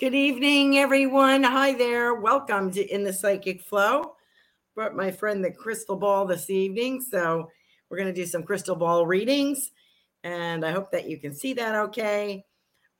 [0.00, 1.42] Good evening, everyone.
[1.42, 2.14] Hi there.
[2.14, 4.14] Welcome to In the Psychic Flow.
[4.76, 7.00] Brought my friend the crystal ball this evening.
[7.00, 7.50] So
[7.90, 9.72] we're going to do some crystal ball readings.
[10.22, 12.44] And I hope that you can see that okay.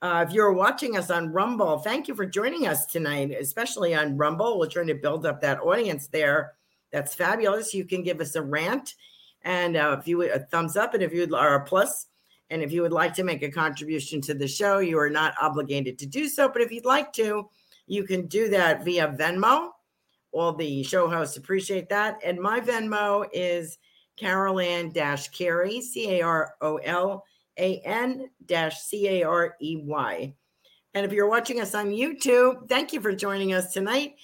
[0.01, 4.17] Uh, if you're watching us on Rumble, thank you for joining us tonight, especially on
[4.17, 4.59] Rumble.
[4.59, 6.55] We're trying to build up that audience there.
[6.91, 7.73] That's fabulous.
[7.73, 8.95] You can give us a rant
[9.43, 12.07] and uh, if you a thumbs up, and if you are a plus,
[12.49, 15.35] and if you would like to make a contribution to the show, you are not
[15.41, 16.49] obligated to do so.
[16.49, 17.49] But if you'd like to,
[17.85, 19.69] you can do that via Venmo.
[20.31, 22.19] All the show hosts appreciate that.
[22.23, 23.77] And my Venmo is
[24.17, 27.23] Carolan Carey, C A R O L
[27.57, 28.29] A N
[28.71, 30.33] C A R E Y.
[30.93, 34.15] And if you're watching us on YouTube, thank you for joining us tonight.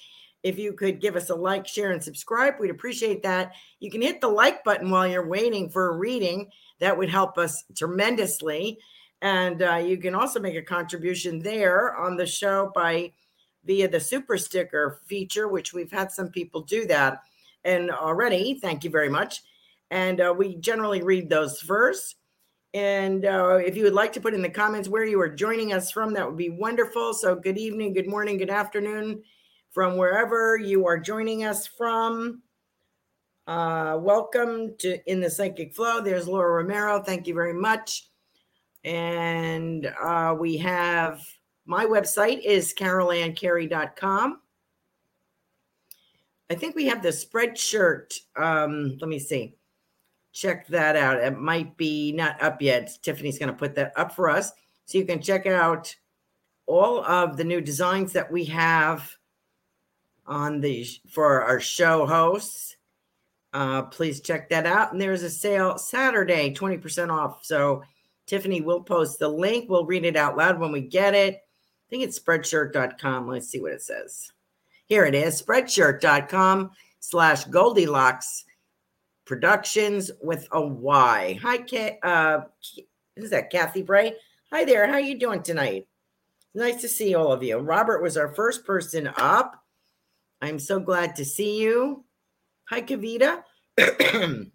[0.42, 3.52] If you could give us a like, share, and subscribe, we'd appreciate that.
[3.80, 6.50] You can hit the like button while you're waiting for a reading
[6.80, 8.78] that would help us tremendously.
[9.22, 13.12] And uh, you can also make a contribution there on the show by
[13.64, 17.20] via the super sticker feature, which we've had some people do that.
[17.64, 19.42] And already, thank you very much.
[19.90, 22.16] And uh, we generally read those first.
[22.74, 25.72] And uh, if you would like to put in the comments where you are joining
[25.72, 27.14] us from, that would be wonderful.
[27.14, 29.22] So, good evening, good morning, good afternoon
[29.72, 32.42] from wherever you are joining us from.
[33.46, 36.00] Uh, welcome to In the Psychic Flow.
[36.00, 37.00] There's Laura Romero.
[37.00, 38.08] Thank you very much.
[38.82, 41.20] And uh, we have
[41.64, 44.40] my website is carolancarey.com.
[46.50, 48.18] I think we have the spreadshirt.
[48.34, 49.54] Um, let me see.
[50.32, 51.18] Check that out.
[51.18, 52.98] It might be not up yet.
[53.02, 54.50] Tiffany's going to put that up for us.
[54.86, 55.94] So you can check out
[56.66, 59.08] all of the new designs that we have
[60.26, 62.75] on the for our show hosts
[63.56, 64.92] uh, please check that out.
[64.92, 67.42] And there's a sale Saturday, 20% off.
[67.42, 67.82] So
[68.26, 69.70] Tiffany will post the link.
[69.70, 71.36] We'll read it out loud when we get it.
[71.36, 73.26] I think it's spreadshirt.com.
[73.26, 74.30] Let's see what it says.
[74.84, 78.42] Here it is spreadshirt.com slash Goldylocks
[79.24, 81.38] Productions with a Y.
[81.42, 81.98] Hi, Kay.
[82.02, 82.42] Uh,
[83.16, 84.14] is that Kathy Bray?
[84.52, 84.86] Hi there.
[84.86, 85.88] How are you doing tonight?
[86.54, 87.56] Nice to see all of you.
[87.56, 89.60] Robert was our first person up.
[90.40, 92.04] I'm so glad to see you.
[92.68, 93.44] Hi, Kavita.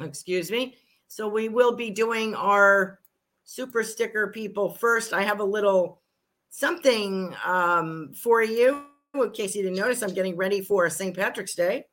[0.00, 0.76] Excuse me.
[1.08, 2.98] So we will be doing our
[3.44, 5.12] super sticker people first.
[5.12, 6.00] I have a little
[6.48, 8.84] something um, for you
[9.14, 10.02] in case you didn't notice.
[10.02, 11.14] I'm getting ready for St.
[11.14, 11.84] Patrick's Day.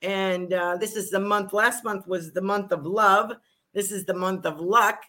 [0.00, 3.32] And uh, this is the month, last month was the month of love.
[3.74, 5.02] This is the month of luck.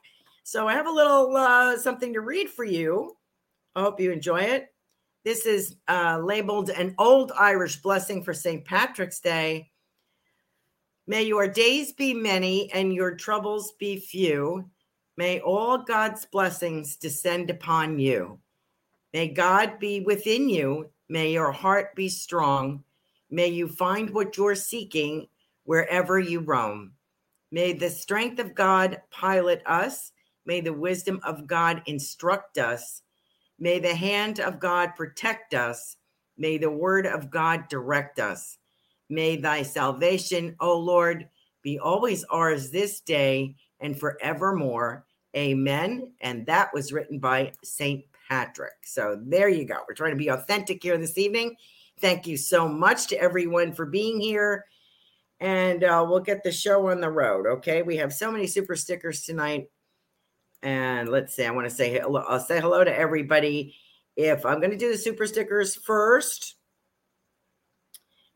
[0.44, 3.16] So I have a little uh, something to read for you.
[3.74, 4.74] I hope you enjoy it.
[5.24, 8.64] This is uh, labeled an old Irish blessing for St.
[8.64, 9.72] Patrick's Day.
[11.08, 14.70] May your days be many and your troubles be few.
[15.18, 18.40] May all God's blessings descend upon you.
[19.14, 20.90] May God be within you.
[21.10, 22.84] May your heart be strong.
[23.30, 25.28] May you find what you're seeking
[25.64, 26.94] wherever you roam.
[27.52, 30.12] May the strength of God pilot us.
[30.46, 33.02] May the wisdom of God instruct us.
[33.60, 35.98] May the hand of God protect us.
[36.38, 38.58] May the word of God direct us.
[39.10, 41.28] May thy salvation, O Lord,
[41.62, 45.06] be always ours this day and forevermore.
[45.36, 46.14] Amen.
[46.22, 48.04] And that was written by St.
[48.30, 48.74] Patrick.
[48.84, 49.80] So there you go.
[49.88, 51.56] We're trying to be authentic here this evening.
[52.00, 54.66] Thank you so much to everyone for being here.
[55.42, 57.46] And uh, we'll get the show on the road.
[57.46, 57.82] Okay.
[57.82, 59.70] We have so many super stickers tonight.
[60.62, 62.24] And let's see, I want to say hello.
[62.28, 63.76] I'll say hello to everybody.
[64.16, 66.56] If I'm going to do the super stickers first,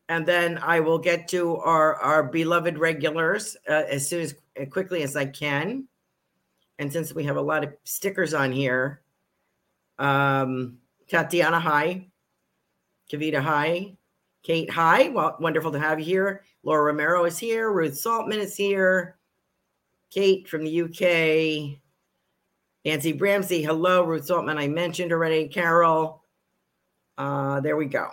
[0.08, 4.68] and then I will get to our, our beloved regulars uh, as soon as, as
[4.68, 5.88] quickly as I can.
[6.78, 9.02] And since we have a lot of stickers on here,
[9.98, 10.78] um,
[11.08, 12.08] Tatiana, hi.
[13.10, 13.96] Kavita, hi.
[14.42, 15.08] Kate, hi.
[15.08, 16.44] Well, wonderful to have you here.
[16.62, 17.70] Laura Romero is here.
[17.70, 19.18] Ruth Saltman is here.
[20.10, 21.78] Kate from the UK.
[22.84, 24.04] Nancy Bramsey, hello.
[24.04, 25.48] Ruth Saltman, I mentioned already.
[25.48, 26.22] Carol,
[27.16, 28.08] uh, there we go.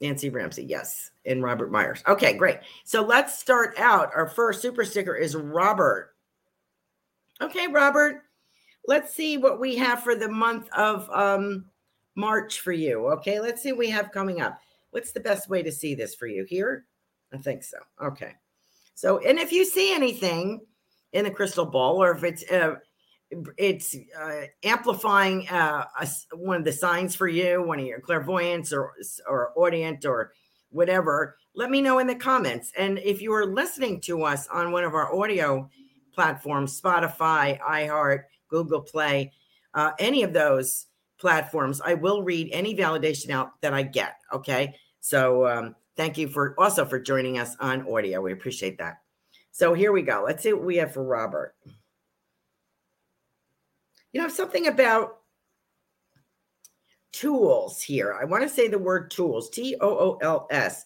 [0.00, 2.02] Nancy Ramsey, yes, and Robert Myers.
[2.08, 2.58] Okay, great.
[2.84, 4.10] So let's start out.
[4.14, 6.14] Our first super sticker is Robert.
[7.40, 8.22] Okay, Robert,
[8.86, 11.66] let's see what we have for the month of um,
[12.16, 13.08] March for you.
[13.08, 14.58] Okay, let's see what we have coming up.
[14.90, 16.44] What's the best way to see this for you?
[16.44, 16.86] Here?
[17.32, 17.78] I think so.
[18.02, 18.34] Okay.
[18.94, 20.60] So, and if you see anything
[21.12, 22.76] in the crystal ball, or if it's uh,
[23.56, 28.72] it's uh, amplifying uh, a, one of the signs for you, one of your clairvoyance
[28.72, 28.92] or
[29.28, 30.32] or audient or
[30.70, 32.72] whatever, let me know in the comments.
[32.76, 35.68] And if you are listening to us on one of our audio
[36.12, 39.32] platforms, Spotify, iHeart, Google Play,
[39.74, 40.86] uh, any of those
[41.18, 44.16] platforms, I will read any validation out that I get.
[44.32, 48.20] Okay, so um, thank you for also for joining us on audio.
[48.20, 48.98] We appreciate that.
[49.52, 50.22] So here we go.
[50.24, 51.54] Let's see what we have for Robert
[54.12, 55.18] you know, something about
[57.12, 58.16] tools here.
[58.20, 60.84] I want to say the word tools, T O O L S,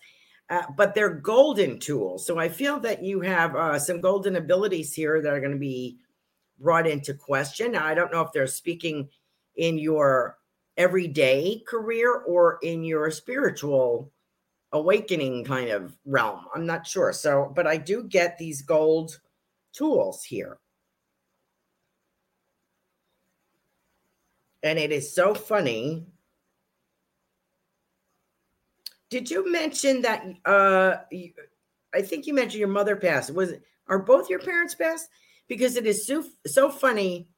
[0.50, 2.26] uh, but they're golden tools.
[2.26, 5.58] So I feel that you have uh, some golden abilities here that are going to
[5.58, 5.98] be
[6.58, 7.72] brought into question.
[7.72, 9.08] Now, I don't know if they're speaking
[9.56, 10.38] in your
[10.76, 14.10] everyday career or in your spiritual
[14.72, 16.46] awakening kind of realm.
[16.54, 17.12] I'm not sure.
[17.12, 19.20] So, but I do get these gold
[19.72, 20.58] tools here.
[24.64, 26.06] And it is so funny.
[29.10, 30.24] Did you mention that?
[30.44, 30.96] Uh,
[31.94, 33.32] I think you mentioned your mother passed.
[33.32, 33.52] Was
[33.86, 35.08] are both your parents passed?
[35.46, 37.28] Because it is so so funny.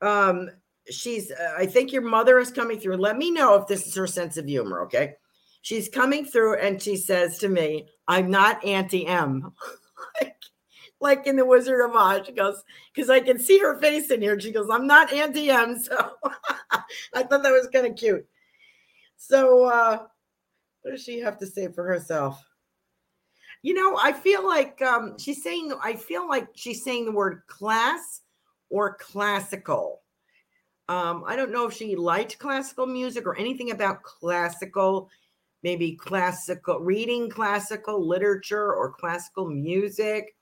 [0.00, 0.50] Um,
[0.88, 1.32] she's.
[1.32, 2.98] Uh, I think your mother is coming through.
[2.98, 4.82] Let me know if this is her sense of humor.
[4.82, 5.14] Okay,
[5.62, 9.52] she's coming through, and she says to me, "I'm not Auntie M."
[10.22, 10.36] like
[11.26, 12.26] in the Wizard of Oz.
[12.26, 12.62] She goes,
[12.94, 14.38] because I can see her face in here.
[14.40, 15.78] She goes, I'm not Auntie M.
[15.86, 16.12] So
[17.14, 18.26] I thought that was kind of cute.
[19.16, 20.06] So uh
[20.82, 22.40] what does she have to say for herself?
[23.62, 27.42] You know, I feel like um she's saying I feel like she's saying the word
[27.46, 28.22] class
[28.70, 30.02] or classical.
[30.88, 35.10] Um, I don't know if she liked classical music or anything about classical,
[35.64, 40.36] maybe classical reading classical literature or classical music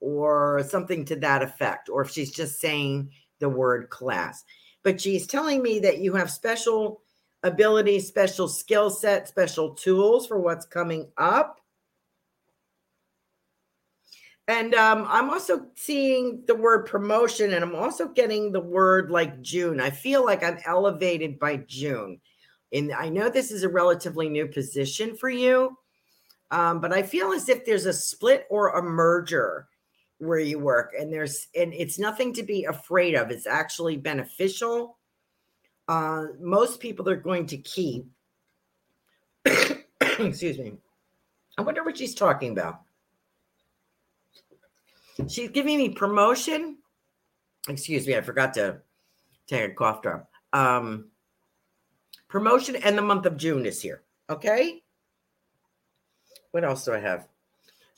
[0.00, 4.44] or something to that effect, or if she's just saying the word class.
[4.82, 7.02] But she's telling me that you have special
[7.42, 11.60] abilities, special skill set, special tools for what's coming up.
[14.46, 19.42] And um, I'm also seeing the word promotion, and I'm also getting the word like
[19.42, 19.78] June.
[19.78, 22.18] I feel like I'm elevated by June.
[22.72, 25.76] And I know this is a relatively new position for you,
[26.50, 29.68] um, but I feel as if there's a split or a merger
[30.18, 34.98] where you work and there's and it's nothing to be afraid of it's actually beneficial.
[35.86, 38.06] Uh most people are going to keep
[40.18, 40.74] excuse me
[41.56, 42.80] i wonder what she's talking about.
[45.28, 46.78] She's giving me promotion
[47.68, 48.78] excuse me i forgot to
[49.46, 51.06] take a cough drop um
[52.28, 54.82] promotion and the month of june is here okay?
[56.50, 57.28] What else do i have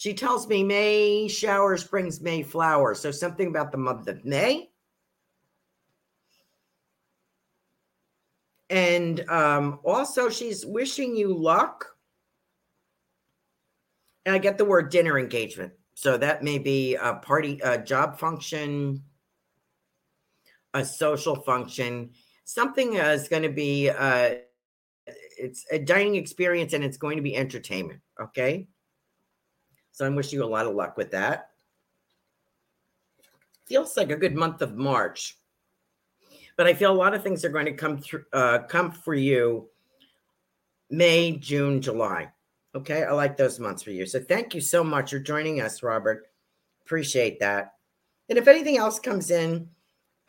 [0.00, 3.00] she tells me May showers brings May flowers.
[3.00, 4.70] So something about the month of May.
[8.70, 11.84] And um, also, she's wishing you luck.
[14.24, 15.74] And I get the word dinner engagement.
[15.92, 19.02] So that may be a party, a job function,
[20.72, 22.12] a social function.
[22.44, 24.36] Something is going to be, uh,
[25.06, 28.00] it's a dining experience and it's going to be entertainment.
[28.18, 28.66] Okay.
[29.92, 31.50] So I'm wishing you a lot of luck with that.
[33.66, 35.36] Feels like a good month of March
[36.60, 39.14] but I feel a lot of things are going to come through, uh, come for
[39.14, 39.70] you
[40.90, 42.28] May, June, July.
[42.74, 43.02] Okay.
[43.02, 44.04] I like those months for you.
[44.04, 46.26] So thank you so much for joining us, Robert.
[46.84, 47.76] Appreciate that.
[48.28, 49.70] And if anything else comes in,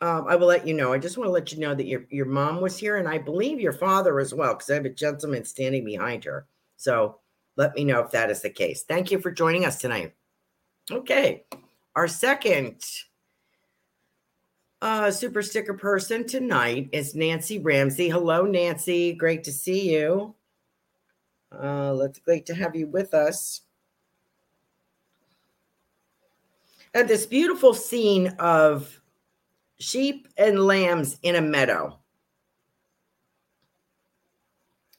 [0.00, 0.94] um, I will let you know.
[0.94, 3.18] I just want to let you know that your, your mom was here and I
[3.18, 6.46] believe your father as well, because I have a gentleman standing behind her.
[6.78, 7.18] So
[7.56, 8.82] let me know if that is the case.
[8.82, 10.14] Thank you for joining us tonight.
[10.90, 11.44] Okay.
[11.94, 12.82] Our second
[14.80, 18.08] uh, super sticker person tonight is Nancy Ramsey.
[18.08, 19.12] Hello, Nancy.
[19.12, 20.34] Great to see you.
[21.52, 23.60] Uh, let's great to have you with us.
[26.94, 29.00] At this beautiful scene of
[29.78, 31.98] sheep and lambs in a meadow.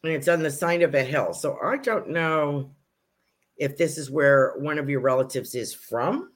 [0.03, 1.33] And it's on the side of a hill.
[1.33, 2.71] So I don't know
[3.57, 6.33] if this is where one of your relatives is from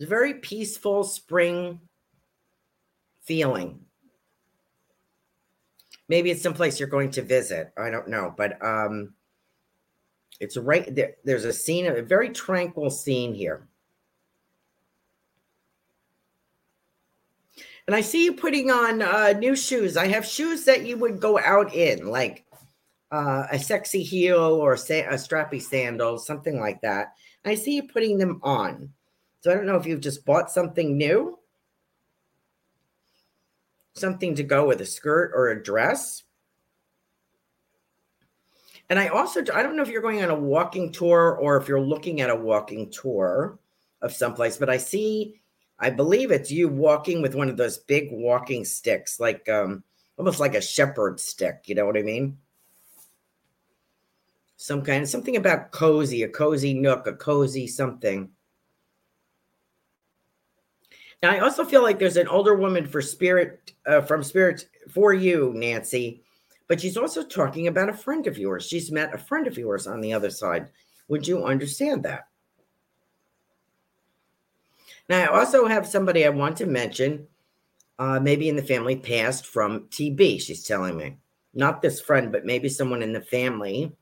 [0.00, 1.78] it's a very peaceful spring
[3.20, 3.80] feeling.
[6.08, 7.70] Maybe it's someplace you're going to visit.
[7.76, 9.12] I don't know, but um,
[10.40, 11.16] it's right there.
[11.22, 13.68] There's a scene, a very tranquil scene here.
[17.86, 19.96] And I see you putting on uh, new shoes.
[19.96, 22.44] I have shoes that you would go out in, like
[23.10, 27.14] uh, a sexy heel or say a strappy sandal, something like that.
[27.44, 28.90] I see you putting them on.
[29.40, 31.38] So I don't know if you've just bought something new,
[33.94, 36.22] something to go with a skirt or a dress.
[38.90, 41.68] And I also, I don't know if you're going on a walking tour or if
[41.68, 43.58] you're looking at a walking tour
[44.02, 45.40] of someplace, but I see,
[45.80, 49.82] I believe it's you walking with one of those big walking sticks, like um,
[50.18, 51.62] almost like a shepherd stick.
[51.64, 52.36] You know what I mean?
[54.58, 58.28] Some kind of something about cozy, a cozy nook, a cozy something.
[61.22, 65.14] Now, I also feel like there's an older woman for spirit uh, from spirit for
[65.14, 66.22] you, Nancy,
[66.68, 68.66] but she's also talking about a friend of yours.
[68.66, 70.68] She's met a friend of yours on the other side.
[71.08, 72.29] Would you understand that?
[75.10, 77.26] Now, I also have somebody I want to mention,
[77.98, 81.16] uh, maybe in the family passed from TB, she's telling me.
[81.52, 83.92] Not this friend, but maybe someone in the family.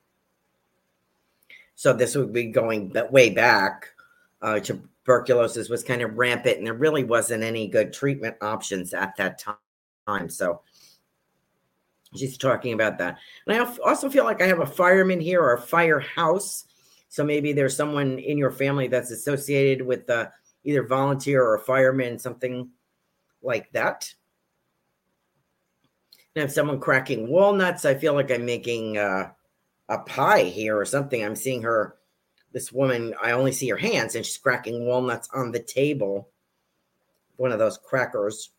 [1.77, 3.89] So this would be going way back
[4.43, 9.17] uh, tuberculosis was kind of rampant and there really wasn't any good treatment options at
[9.17, 9.43] that
[10.07, 10.29] time.
[10.29, 10.61] So
[12.15, 13.17] she's talking about that.
[13.47, 16.67] And I also feel like I have a fireman here or a firehouse.
[17.09, 20.31] So maybe there's someone in your family that's associated with the
[20.69, 22.69] either volunteer or a fireman, something
[23.43, 24.13] like that.
[26.37, 29.31] And if someone cracking walnuts, I feel like I'm making uh,
[29.89, 31.25] a pie here or something.
[31.25, 31.97] I'm seeing her
[32.53, 36.29] this woman, I only see her hands, and she's cracking walnuts on the table,
[37.37, 38.51] one of those crackers,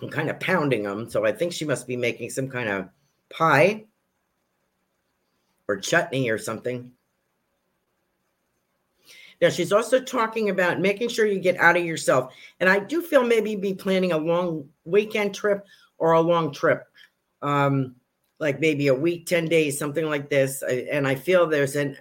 [0.00, 1.10] and kind of pounding them.
[1.10, 2.88] So I think she must be making some kind of
[3.28, 3.84] pie
[5.68, 6.92] or chutney or something.
[9.40, 12.34] Now, she's also talking about making sure you get out of yourself.
[12.60, 15.64] And I do feel maybe be planning a long weekend trip
[15.98, 16.86] or a long trip,
[17.40, 17.94] um,
[18.38, 20.62] like maybe a week, 10 days, something like this.
[20.62, 21.96] And I feel there's an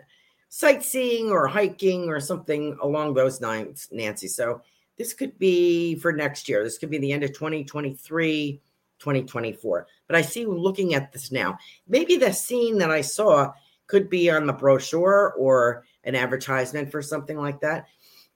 [0.49, 4.27] sightseeing or hiking or something along those lines, Nancy.
[4.27, 4.61] So
[4.97, 6.63] this could be for next year.
[6.63, 8.59] This could be the end of 2023,
[8.99, 9.87] 2024.
[10.07, 11.57] But I see looking at this now.
[11.87, 13.53] Maybe the scene that I saw
[13.89, 17.87] could be on the brochure or an advertisement for something like that.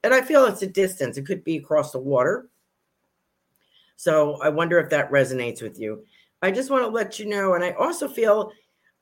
[0.02, 1.16] And I feel it's a distance.
[1.16, 2.48] It could be across the water.
[3.96, 6.04] So I wonder if that resonates with you.
[6.42, 7.54] I just want to let you know.
[7.54, 8.52] And I also feel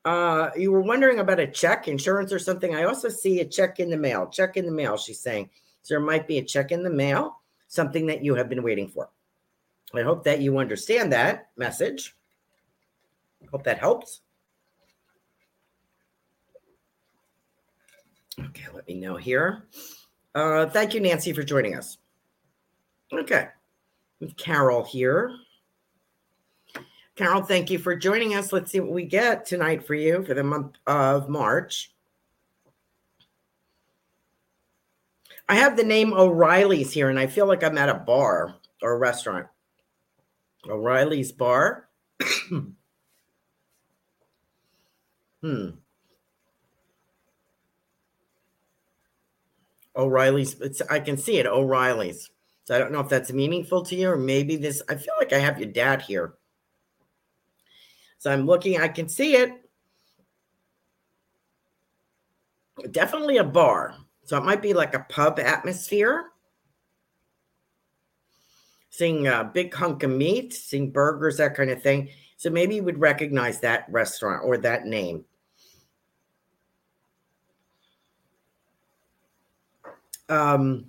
[0.04, 2.74] uh, you were wondering about a check, insurance, or something.
[2.74, 4.28] I also see a check in the mail.
[4.28, 5.48] Check in the mail, she's saying.
[5.82, 8.88] So there might be a check in the mail, something that you have been waiting
[8.88, 9.08] for.
[9.94, 12.14] I hope that you understand that message.
[13.50, 14.20] Hope that helps.
[18.48, 19.64] Okay, let me know here.
[20.34, 21.98] Uh, thank you, Nancy, for joining us.
[23.12, 23.48] Okay,
[24.20, 25.34] with Carol here.
[27.14, 28.52] Carol, thank you for joining us.
[28.52, 31.92] Let's see what we get tonight for you for the month of March.
[35.48, 38.92] I have the name O'Reilly's here, and I feel like I'm at a bar or
[38.92, 39.46] a restaurant.
[40.66, 41.88] O'Reilly's Bar.
[45.42, 45.68] hmm.
[49.96, 50.60] O'Reilly's.
[50.60, 51.46] It's, I can see it.
[51.46, 52.30] O'Reilly's.
[52.64, 54.82] So I don't know if that's meaningful to you or maybe this.
[54.88, 56.34] I feel like I have your dad here.
[58.18, 58.80] So I'm looking.
[58.80, 59.52] I can see it.
[62.90, 63.96] Definitely a bar.
[64.24, 66.26] So it might be like a pub atmosphere.
[68.90, 72.10] Seeing a big hunk of meat, seeing burgers, that kind of thing.
[72.36, 75.24] So maybe you would recognize that restaurant or that name.
[80.32, 80.86] Um,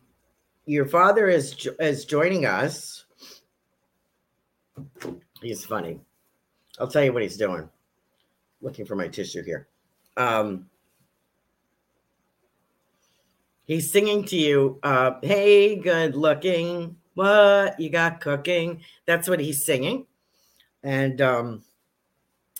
[0.65, 3.03] your father is is joining us.
[5.41, 5.99] He's funny.
[6.79, 7.69] I'll tell you what he's doing.
[8.61, 9.67] Looking for my tissue here.
[10.15, 10.67] Um,
[13.65, 19.65] he's singing to you, uh, "Hey, good looking, what you got cooking?" That's what he's
[19.65, 20.07] singing,
[20.83, 21.63] and um,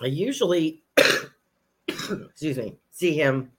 [0.02, 0.84] I usually,
[1.88, 3.53] excuse me, see him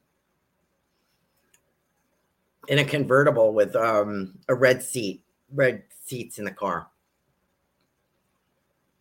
[2.68, 6.88] in a convertible with um, a red seat, red seats in the car.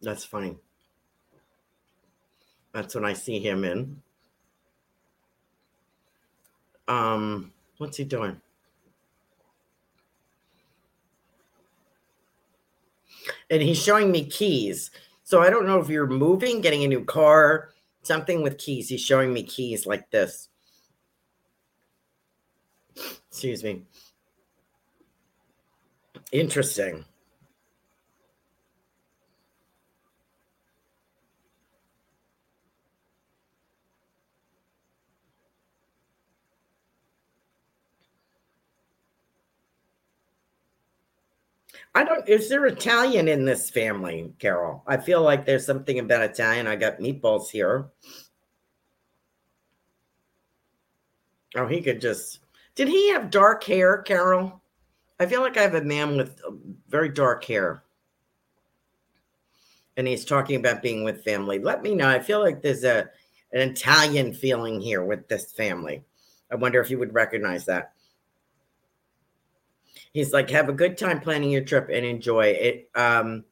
[0.01, 0.57] That's funny.
[2.73, 4.01] That's when I see him in.
[6.87, 8.39] Um, what's he doing?
[13.49, 14.91] And he's showing me keys.
[15.23, 17.69] So I don't know if you're moving, getting a new car,
[18.01, 18.89] something with keys.
[18.89, 20.49] He's showing me keys like this.
[23.33, 23.81] Excuse me.
[26.31, 27.03] Interesting.
[41.95, 44.83] I don't, is there Italian in this family, Carol?
[44.85, 46.67] I feel like there's something about Italian.
[46.67, 47.87] I got meatballs here.
[51.55, 52.42] Oh, he could just
[52.75, 54.61] did he have dark hair, Carol?
[55.19, 56.51] I feel like I have a man with uh,
[56.89, 57.83] very dark hair.
[59.95, 61.59] And he's talking about being with family.
[61.59, 62.09] Let me know.
[62.09, 63.09] I feel like there's a
[63.51, 66.03] an Italian feeling here with this family.
[66.51, 67.93] I wonder if you would recognize that.
[70.11, 72.89] He's like, have a good time planning your trip and enjoy it.
[72.95, 73.45] Um,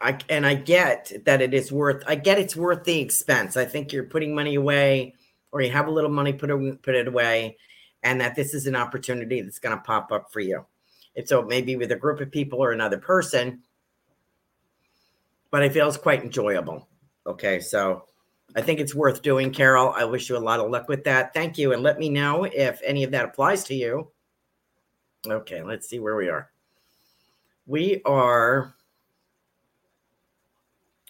[0.00, 2.02] I and I get that it is worth.
[2.06, 3.56] I get it's worth the expense.
[3.56, 5.14] I think you're putting money away
[5.52, 7.56] or you have a little money, put it, put it away,
[8.02, 10.64] and that this is an opportunity that's going to pop up for you.
[11.14, 13.62] And so maybe with a group of people or another person,
[15.50, 16.88] but I feel it's quite enjoyable.
[17.26, 18.06] Okay, so
[18.56, 19.94] I think it's worth doing, Carol.
[19.96, 21.34] I wish you a lot of luck with that.
[21.34, 21.72] Thank you.
[21.72, 24.10] And let me know if any of that applies to you.
[25.26, 26.50] Okay, let's see where we are.
[27.66, 28.74] We are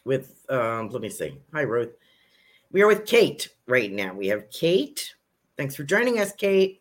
[0.05, 1.38] with, um, let me see.
[1.55, 1.94] Hi, Ruth.
[2.72, 4.14] We are with Kate right now.
[4.14, 5.14] We have Kate.
[5.58, 6.80] Thanks for joining us, Kate.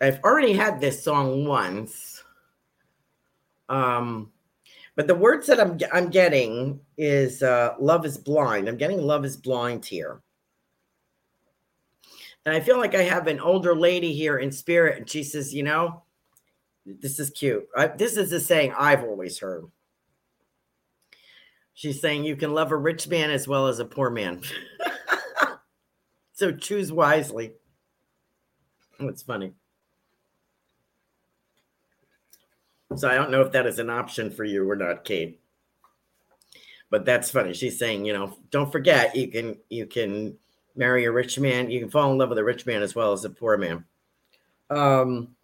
[0.00, 2.24] I've already had this song once.
[3.68, 4.32] Um,
[4.96, 9.26] but the words that I'm I'm getting is uh, "Love is blind." I'm getting "Love
[9.26, 10.22] is blind" here,
[12.46, 15.52] and I feel like I have an older lady here in spirit, and she says,
[15.52, 16.02] "You know,
[16.86, 17.66] this is cute.
[17.76, 19.64] I, this is a saying I've always heard.
[21.74, 24.40] She's saying you can love a rich man as well as a poor man.
[26.32, 27.52] so choose wisely.
[29.00, 29.52] That's funny.
[32.96, 35.40] So I don't know if that is an option for you or not, Kate.
[36.90, 37.54] But that's funny.
[37.54, 40.38] She's saying, you know, don't forget you can you can
[40.76, 43.12] marry a rich man, you can fall in love with a rich man as well
[43.12, 43.84] as a poor man.
[44.70, 45.34] Um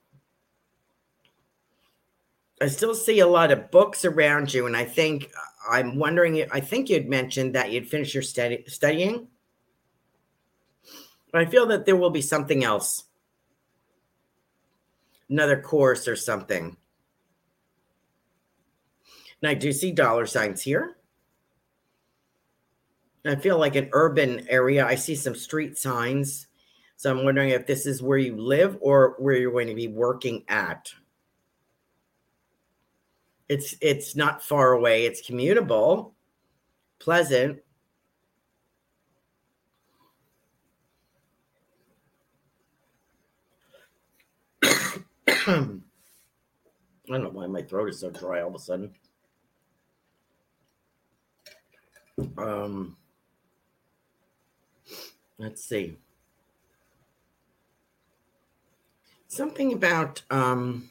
[2.63, 5.33] I still see a lot of books around you, and I think
[5.69, 6.45] I'm wondering.
[6.51, 9.29] I think you'd mentioned that you'd finish your study, studying.
[11.33, 13.05] I feel that there will be something else,
[15.29, 16.77] another course or something.
[19.43, 20.97] And I do see dollar signs here.
[23.25, 24.87] I feel like an urban area.
[24.87, 26.47] I see some street signs.
[26.97, 29.89] So I'm wondering if this is where you live or where you're going to be
[29.89, 30.93] working at.
[33.51, 35.07] It's it's not far away.
[35.07, 36.13] It's commutable,
[37.01, 37.59] pleasant.
[44.63, 44.69] I
[45.49, 45.83] don't
[47.09, 48.95] know why my throat is so dry all of a sudden.
[52.39, 52.97] Um,
[55.39, 55.99] let's see.
[59.31, 60.91] something about um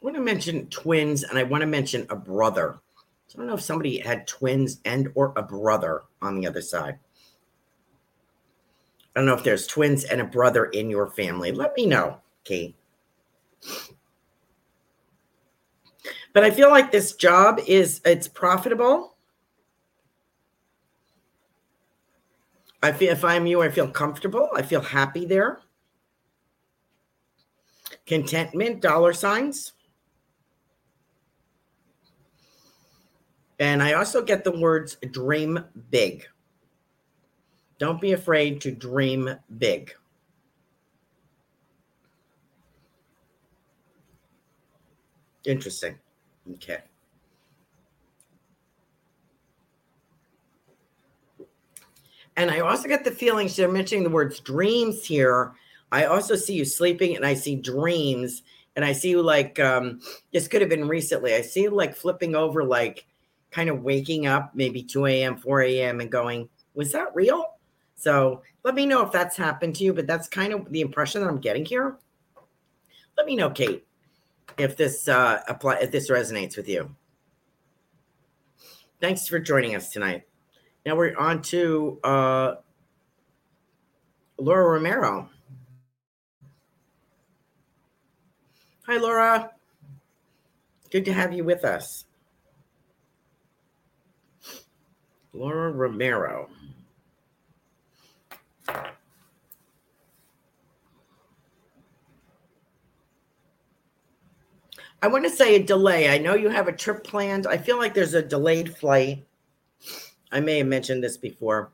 [0.00, 2.78] I want to mention twins and I want to mention a brother.
[3.26, 6.62] So I don't know if somebody had twins and or a brother on the other
[6.62, 6.98] side.
[9.14, 11.50] I don't know if there's twins and a brother in your family.
[11.50, 12.76] Let me know, Kate.
[16.32, 19.16] But I feel like this job is it's profitable.
[22.80, 24.48] I feel if I'm you, I feel comfortable.
[24.54, 25.60] I feel happy there.
[28.06, 29.72] Contentment, dollar signs.
[33.58, 36.26] And I also get the words dream big.
[37.78, 39.92] Don't be afraid to dream big.
[45.44, 45.96] Interesting.
[46.54, 46.78] Okay.
[52.36, 55.54] And I also get the feeling, they're mentioning the words dreams here.
[55.90, 58.42] I also see you sleeping and I see dreams.
[58.76, 60.00] And I see you like, um,
[60.32, 61.34] this could have been recently.
[61.34, 63.07] I see you like flipping over, like
[63.50, 67.54] kind of waking up maybe 2 a.m., 4 a.m., and going, was that real?
[67.96, 71.20] So let me know if that's happened to you, but that's kind of the impression
[71.20, 71.96] that I'm getting here.
[73.16, 73.84] Let me know, Kate,
[74.56, 76.94] if this uh apply if this resonates with you.
[79.00, 80.22] Thanks for joining us tonight.
[80.86, 82.54] Now we're on to uh
[84.38, 85.28] Laura Romero.
[88.86, 89.50] Hi, Laura.
[90.90, 92.04] Good to have you with us.
[95.38, 96.48] Laura Romero.
[105.00, 106.08] I want to say a delay.
[106.08, 107.46] I know you have a trip planned.
[107.46, 109.24] I feel like there's a delayed flight.
[110.32, 111.70] I may have mentioned this before.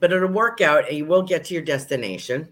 [0.00, 2.48] But it'll work out and you will get to your destination.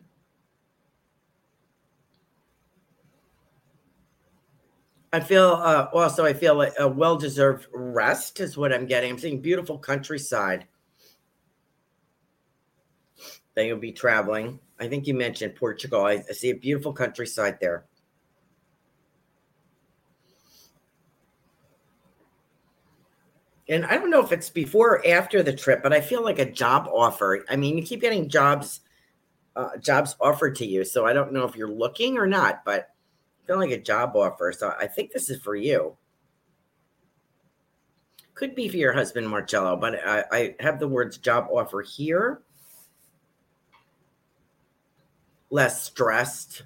[5.13, 9.11] I feel uh, also, I feel a well deserved rest is what I'm getting.
[9.11, 10.67] I'm seeing beautiful countryside
[13.55, 14.59] Then you'll be traveling.
[14.81, 16.05] I think you mentioned Portugal.
[16.05, 17.85] I, I see a beautiful countryside there.
[23.69, 26.39] and I don't know if it's before or after the trip, but I feel like
[26.39, 27.45] a job offer.
[27.49, 28.81] I mean, you keep getting jobs,
[29.57, 32.91] uh, jobs offered to you, so I don't know if you're looking or not, but
[33.43, 34.53] I feel like a job offer.
[34.53, 35.97] So I think this is for you.
[38.35, 42.41] Could be for your husband, Marcello, but I, I have the words job offer here.
[45.51, 46.63] Less stressed.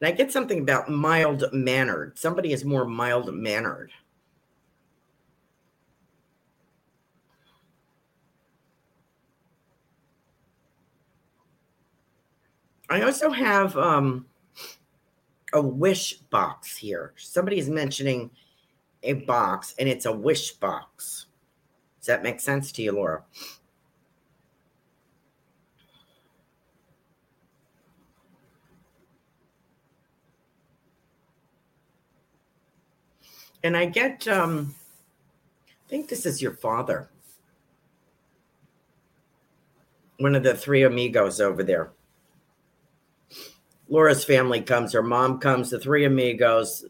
[0.00, 2.18] And I get something about mild mannered.
[2.18, 3.90] Somebody is more mild mannered.
[12.90, 14.26] I also have um,
[15.52, 17.12] a wish box here.
[17.16, 18.30] Somebody is mentioning
[19.02, 21.26] a box, and it's a wish box.
[22.00, 23.24] Does that make sense to you, Laura?
[33.64, 34.74] And I get, um,
[35.68, 37.10] I think this is your father.
[40.18, 41.90] One of the three amigos over there.
[43.88, 44.92] Laura's family comes.
[44.92, 46.84] Her mom comes, the three amigos,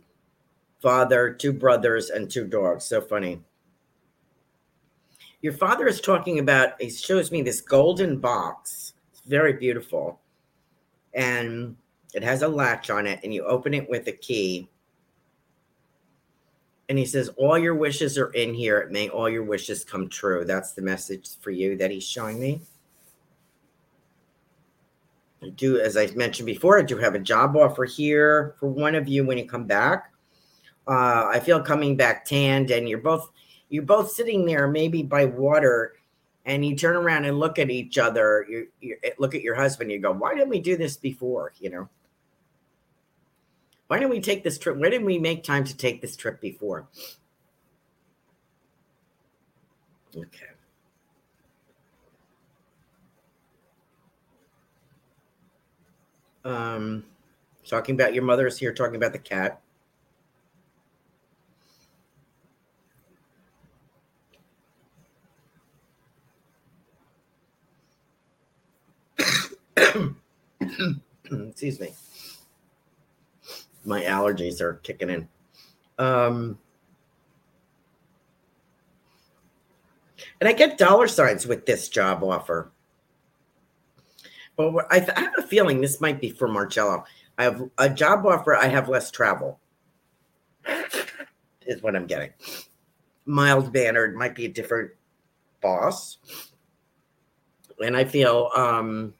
[0.80, 2.84] father, two brothers, and two dogs.
[2.84, 3.40] So funny.
[5.40, 8.94] Your father is talking about, he shows me this golden box.
[9.12, 10.20] It's very beautiful.
[11.14, 11.76] And
[12.14, 14.68] it has a latch on it, and you open it with a key.
[16.88, 18.88] And he says, All your wishes are in here.
[18.90, 20.44] May all your wishes come true.
[20.44, 22.60] That's the message for you that he's showing me.
[25.42, 28.94] I do, as I mentioned before, I do have a job offer here for one
[28.94, 30.12] of you when you come back.
[30.86, 33.30] Uh, I feel coming back tanned, and you're both
[33.68, 35.94] you're both sitting there, maybe by water,
[36.46, 38.46] and you turn around and look at each other.
[38.48, 39.92] You, you look at your husband.
[39.92, 41.88] You go, "Why didn't we do this before?" You know,
[43.86, 44.76] why didn't we take this trip?
[44.76, 46.88] Why didn't we make time to take this trip before?
[50.16, 50.46] Okay.
[56.48, 57.04] Um,
[57.66, 59.60] talking about your mother is here, talking about the cat.
[71.30, 71.92] Excuse me.
[73.84, 75.28] My allergies are kicking in.
[75.98, 76.58] Um,
[80.40, 82.70] and I get dollar signs with this job offer.
[84.58, 87.04] Well, I, I have a feeling this might be for Marcello.
[87.38, 88.56] I have a job offer.
[88.56, 89.60] I have less travel.
[91.66, 92.30] Is what I'm getting.
[93.24, 94.90] Mild mannered might be a different
[95.60, 96.16] boss,
[97.84, 99.14] and I feel um,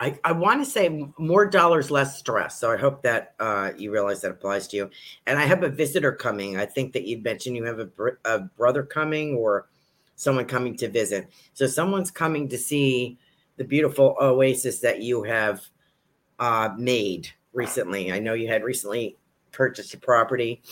[0.00, 2.58] I, I want to say more dollars, less stress.
[2.58, 4.90] So I hope that uh, you realize that applies to you.
[5.28, 6.56] And I have a visitor coming.
[6.56, 9.68] I think that you mentioned you have a, br- a brother coming or
[10.22, 11.28] someone coming to visit.
[11.52, 13.18] So someone's coming to see
[13.56, 15.60] the beautiful oasis that you have
[16.38, 18.12] uh, made recently.
[18.12, 19.18] I know you had recently
[19.50, 20.62] purchased a property,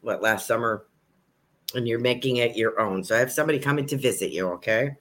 [0.00, 0.86] what last summer,
[1.74, 3.04] and you're making it your own.
[3.04, 4.48] So I have somebody coming to visit you.
[4.52, 4.96] Okay.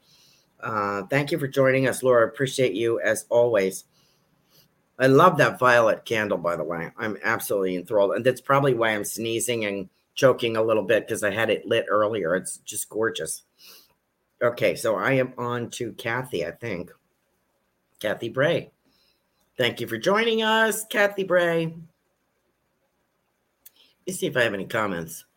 [0.60, 2.28] Uh, thank you for joining us, Laura.
[2.28, 3.86] Appreciate you as always.
[5.00, 6.92] I love that violet candle, by the way.
[6.98, 8.16] I'm absolutely enthralled.
[8.16, 11.66] And that's probably why I'm sneezing and choking a little bit because I had it
[11.66, 12.36] lit earlier.
[12.36, 13.44] It's just gorgeous.
[14.44, 16.92] Okay, so I am on to Kathy, I think.
[18.02, 18.72] Kathy Bray.
[19.58, 21.68] Thank you for joining us, Kathy Bray.
[21.68, 21.76] Let
[24.06, 25.26] me see if I have any comments.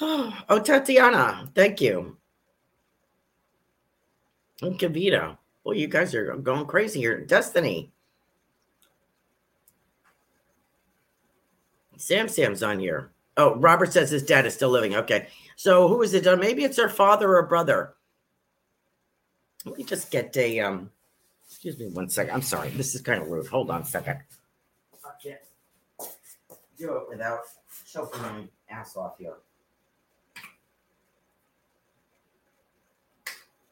[0.00, 2.16] Oh, Tatiana, thank you.
[4.60, 5.38] And Kavita.
[5.62, 7.20] Well, you guys are going crazy here.
[7.20, 7.92] Destiny.
[11.96, 13.13] Sam Sam's on here.
[13.36, 14.94] Oh, Robert says his dad is still living.
[14.94, 15.28] Okay.
[15.56, 16.26] So who is it?
[16.26, 17.94] Uh, maybe it's her father or brother.
[19.64, 20.90] Let me just get a um
[21.48, 22.34] excuse me one second.
[22.34, 22.70] I'm sorry.
[22.70, 23.46] This is kind of rude.
[23.46, 24.18] Hold on a second.
[25.04, 25.38] I can't
[26.78, 27.40] do it without
[27.90, 29.34] choking my ass off here.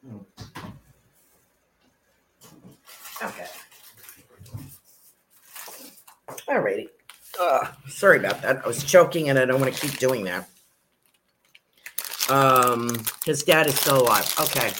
[0.05, 0.18] Hmm.
[3.22, 3.46] Okay.
[6.48, 6.88] Alrighty.
[7.40, 8.64] Uh, sorry about that.
[8.64, 10.49] I was choking and I don't want to keep doing that.
[12.31, 14.33] Um, his dad is still alive.
[14.40, 14.73] Okay.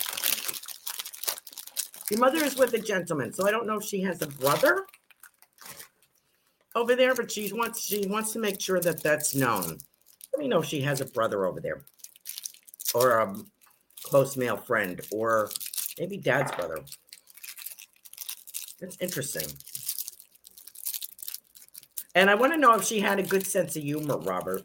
[2.10, 4.84] Your mother is with a gentleman, so I don't know if she has a brother
[6.74, 9.78] over there, but she wants she wants to make sure that that's known.
[10.32, 11.84] Let me know if she has a brother over there,
[12.94, 13.34] or a
[14.02, 15.50] close male friend, or
[15.98, 16.80] maybe dad's brother.
[18.80, 19.48] That's interesting.
[22.14, 24.64] And I want to know if she had a good sense of humor, Robert.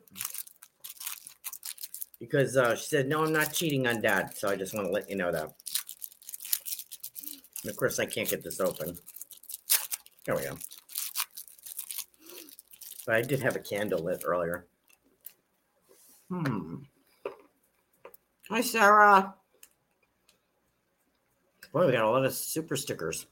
[2.19, 4.35] Because uh, she said, No, I'm not cheating on dad.
[4.35, 5.53] So I just want to let you know that.
[7.63, 8.97] And of course, I can't get this open.
[10.25, 10.57] There we go.
[13.05, 14.65] But I did have a candle lit earlier.
[16.29, 16.75] Hmm.
[18.49, 19.33] Hi, Sarah.
[21.71, 23.25] Boy, we got a lot of super stickers.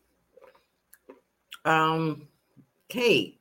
[1.66, 2.28] Um,
[2.88, 3.40] Kate.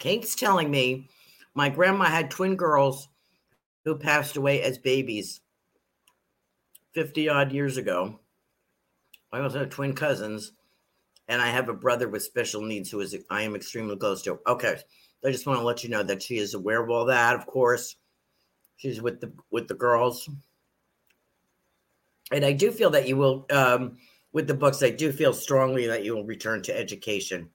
[0.00, 1.08] Kate's telling me
[1.54, 3.08] my grandma had twin girls
[3.84, 5.42] who passed away as babies
[6.94, 8.18] 50 odd years ago.
[9.32, 10.52] I also have twin cousins,
[11.28, 14.40] and I have a brother with special needs who is I am extremely close to.
[14.46, 14.76] Okay.
[15.24, 17.46] I just want to let you know that she is aware of all that, of
[17.46, 17.96] course.
[18.76, 20.28] She's with the with the girls.
[22.32, 23.98] And I do feel that you will um
[24.32, 27.50] with the books, I do feel strongly that you will return to education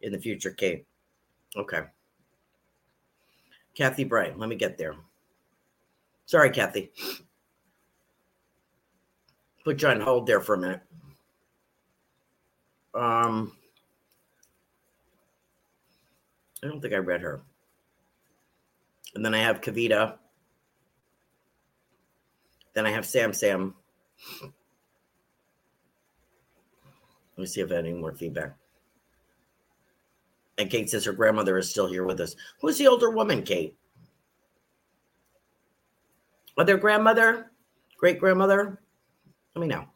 [0.00, 0.86] in the future, Kate.
[1.56, 1.82] Okay.
[3.74, 4.94] Kathy Bright, let me get there.
[6.26, 6.90] Sorry, Kathy.
[9.64, 10.80] Put you on hold there for a minute.
[12.94, 13.52] Um,
[16.62, 17.42] I don't think I read her.
[19.14, 20.18] And then I have Kavita.
[22.74, 23.74] Then I have Sam Sam.
[27.36, 28.56] Let me see if I have any more feedback.
[30.58, 32.36] And Kate says her grandmother is still here with us.
[32.60, 33.76] Who's the older woman, Kate?
[36.56, 37.50] Other grandmother?
[37.98, 38.80] Great grandmother?
[39.54, 39.86] Let me know.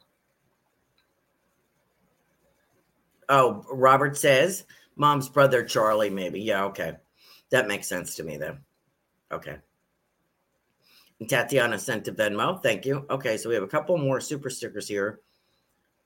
[3.28, 4.64] Oh, Robert says
[4.96, 6.40] mom's brother, Charlie, maybe.
[6.40, 6.94] Yeah, okay.
[7.50, 8.60] That makes sense to me then.
[9.30, 9.56] Okay.
[11.26, 12.62] Tatiana sent to Venmo.
[12.62, 13.04] Thank you.
[13.10, 15.20] Okay, so we have a couple more super stickers here.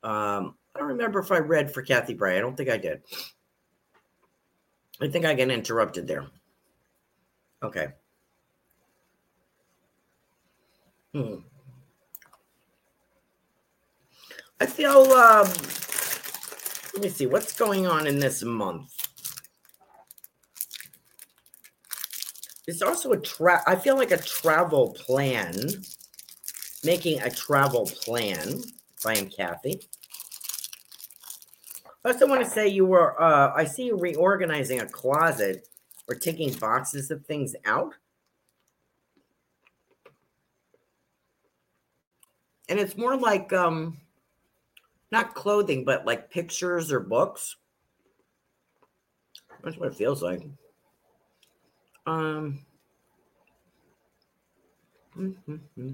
[0.03, 2.39] Um, I don't remember if I read for Kathy Bray.
[2.39, 3.03] I don't think I did.
[5.03, 6.27] I think I get interrupted there.
[7.61, 7.89] Okay.
[11.13, 11.35] Hmm.
[14.61, 15.49] I feel, um,
[16.95, 18.95] let me see, what's going on in this month?
[22.69, 25.53] It's also a tra I feel like a travel plan,
[26.85, 28.63] making a travel plan.
[28.97, 29.81] If I am Kathy.
[32.05, 35.69] I also want to say you were, uh, I see you reorganizing a closet
[36.09, 37.95] or taking boxes of things out.
[42.69, 43.99] And it's more like um,
[45.13, 47.57] not clothing, but like pictures or books.
[49.63, 50.43] That's what it feels like.
[52.07, 52.65] Um,
[55.17, 55.53] mm-hmm.
[55.53, 55.93] mm-hmm.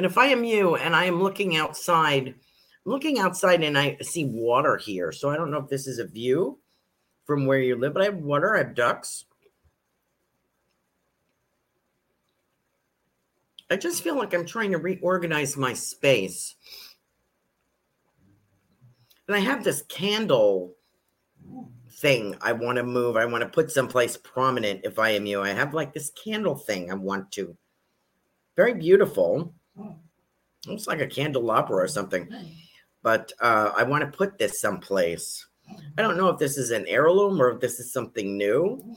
[0.00, 2.34] And if I am you and I am looking outside,
[2.86, 5.12] looking outside and I see water here.
[5.12, 6.58] So I don't know if this is a view
[7.26, 9.26] from where you live, but I have water, I have ducks.
[13.70, 16.54] I just feel like I'm trying to reorganize my space.
[19.28, 20.76] And I have this candle
[21.90, 23.18] thing I want to move.
[23.18, 25.42] I want to put someplace prominent if I am you.
[25.42, 27.54] I have like this candle thing I want to.
[28.56, 29.52] Very beautiful.
[30.66, 32.28] Looks like a candelabra or something.
[33.02, 35.46] But uh, I want to put this someplace.
[35.96, 38.96] I don't know if this is an heirloom or if this is something new.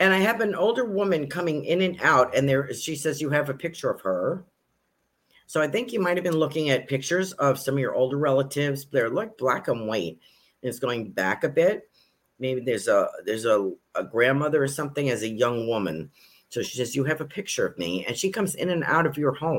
[0.00, 3.30] And I have an older woman coming in and out, and there she says you
[3.30, 4.44] have a picture of her.
[5.46, 8.16] So I think you might have been looking at pictures of some of your older
[8.16, 8.86] relatives.
[8.90, 10.18] They're like black and white.
[10.62, 11.88] And it's going back a bit.
[12.38, 16.10] Maybe there's a there's a, a grandmother or something as a young woman.
[16.52, 18.04] So she says, You have a picture of me.
[18.04, 19.58] And she comes in and out of your home.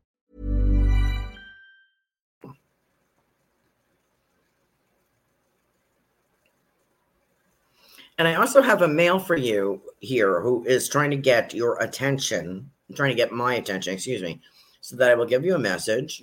[8.21, 11.81] And I also have a male for you here who is trying to get your
[11.81, 14.39] attention, trying to get my attention, excuse me,
[14.79, 16.21] so that I will give you a message.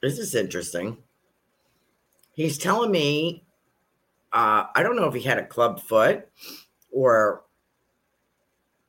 [0.00, 0.96] This is interesting.
[2.32, 3.44] He's telling me,
[4.32, 6.26] uh, I don't know if he had a club foot
[6.90, 7.42] or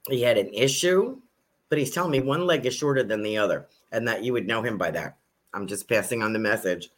[0.10, 1.20] he had an issue,
[1.68, 4.48] but he's telling me one leg is shorter than the other and that you would
[4.48, 5.18] know him by that.
[5.54, 6.92] I'm just passing on the message.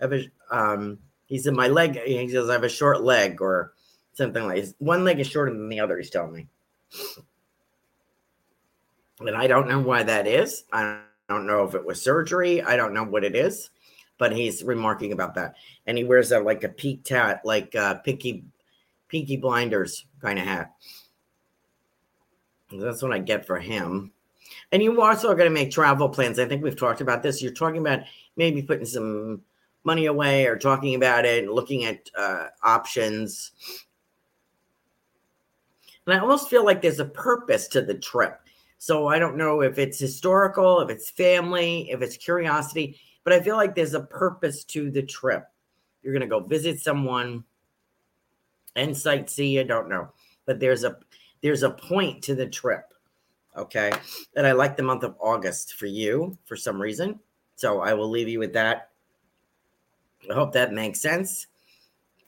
[0.00, 0.98] A, um,
[1.30, 3.72] he said, My leg, he says, I have a short leg or
[4.12, 4.74] something like this.
[4.78, 6.46] One leg is shorter than the other, he's telling me.
[9.20, 10.64] And I don't know why that is.
[10.72, 12.62] I don't know if it was surgery.
[12.62, 13.70] I don't know what it is,
[14.18, 15.54] but he's remarking about that.
[15.86, 18.44] And he wears a like a peaked hat, like uh pinky
[19.08, 20.74] Peaky Blinders kind of hat.
[22.72, 24.12] That's what I get for him.
[24.72, 26.38] And you also are going to make travel plans.
[26.38, 27.42] I think we've talked about this.
[27.42, 28.00] You're talking about
[28.36, 29.42] maybe putting some
[29.84, 33.52] money away or talking about it and looking at uh, options.
[36.06, 38.40] And I almost feel like there's a purpose to the trip.
[38.78, 43.40] So I don't know if it's historical, if it's family, if it's curiosity, but I
[43.40, 45.44] feel like there's a purpose to the trip.
[46.02, 47.44] You're going to go visit someone
[48.76, 50.08] and sightsee, I don't know.
[50.46, 50.96] But there's a
[51.42, 52.92] there's a point to the trip.
[53.56, 53.92] Okay?
[54.36, 57.18] And I like the month of August for you for some reason.
[57.56, 58.89] So I will leave you with that.
[60.28, 61.46] I hope that makes sense.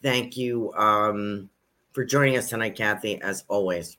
[0.02, 1.48] Thank you um,
[1.92, 3.96] for joining us tonight, Kathy, as always.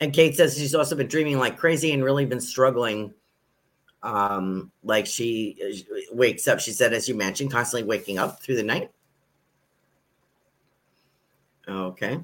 [0.00, 3.14] And Kate says she's also been dreaming like crazy and really been struggling.
[4.02, 8.56] Um, like she uh, wakes up, she said, as you mentioned, constantly waking up through
[8.56, 8.90] the night.
[11.66, 12.20] Okay.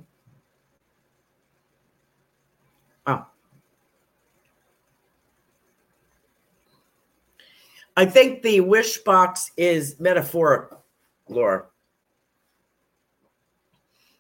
[8.01, 10.71] I think the wish box is metaphoric,
[11.29, 11.67] Laura.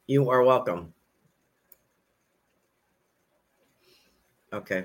[0.07, 0.93] You are welcome.
[4.53, 4.85] Okay.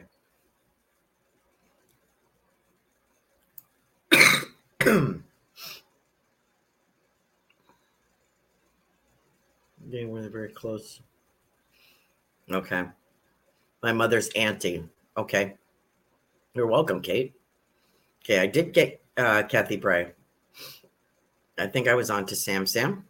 [4.79, 5.19] Getting
[9.91, 11.01] really very close.
[12.49, 12.85] Okay.
[13.83, 14.85] My mother's auntie.
[15.17, 15.55] Okay.
[16.53, 17.33] You're welcome, Kate.
[18.26, 20.11] Okay, I did get uh, Kathy Bray.
[21.59, 23.05] I think I was on to Sam Sam.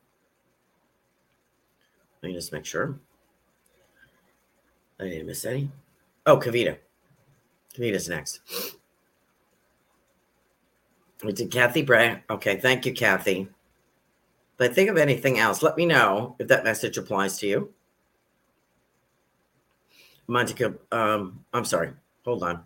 [2.22, 3.00] Let me just make sure.
[5.00, 5.72] I didn't miss any.
[6.26, 6.78] Oh, Kavita.
[7.74, 8.42] Kavita's next.
[11.24, 12.22] We did Kathy Bray.
[12.30, 13.48] Okay, thank you, Kathy.
[14.60, 17.74] If I think of anything else, let me know if that message applies to you.
[20.28, 21.94] Monica, um, I'm sorry.
[22.26, 22.66] Hold on.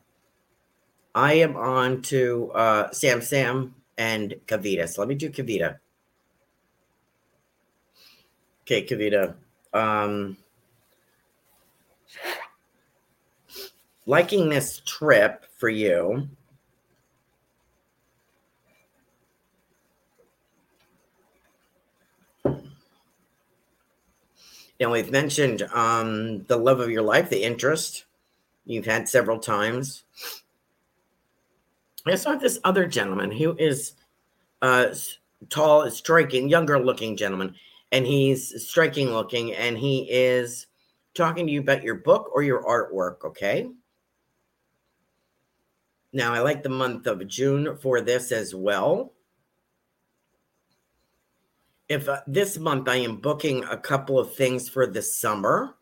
[1.13, 4.87] I am on to uh, Sam Sam and Kavita.
[4.87, 5.77] So let me do Kavita.
[8.61, 9.35] Okay, Kavita.
[9.73, 10.37] Um,
[14.05, 16.29] liking this trip for you.
[24.81, 28.05] And we've mentioned um, the love of your life, the interest
[28.65, 30.03] you've had several times.
[32.05, 33.93] I saw this other gentleman who is
[34.61, 34.87] uh,
[35.49, 37.55] tall, striking, younger looking gentleman,
[37.91, 40.67] and he's striking looking, and he is
[41.13, 43.25] talking to you about your book or your artwork.
[43.25, 43.69] Okay.
[46.11, 49.13] Now, I like the month of June for this as well
[51.89, 55.75] if uh, this month I am booking a couple of things for the summer,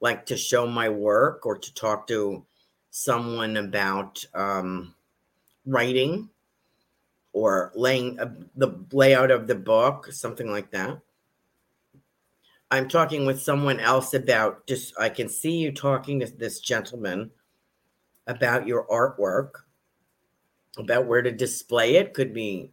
[0.00, 2.44] like to show my work or to talk to
[2.90, 4.94] someone about um,
[5.66, 6.28] writing
[7.32, 11.00] or laying a, the layout of the book, something like that.
[12.70, 17.30] I'm talking with someone else about just, I can see you talking to this gentleman
[18.26, 19.62] about your artwork,
[20.78, 22.14] about where to display it.
[22.14, 22.70] Could be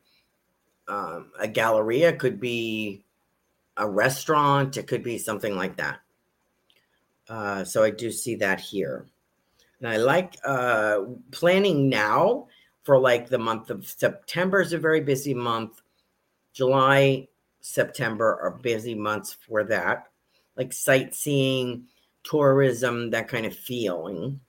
[0.88, 3.04] um, a galleria, could be
[3.76, 6.00] a restaurant, it could be something like that.
[7.30, 9.06] Uh, so I do see that here.
[9.80, 12.48] And I like uh, planning now
[12.88, 15.82] for like the month of September is a very busy month.
[16.54, 17.28] July,
[17.60, 20.08] September are busy months for that,
[20.56, 21.84] like sightseeing,
[22.24, 24.40] tourism, that kind of feeling.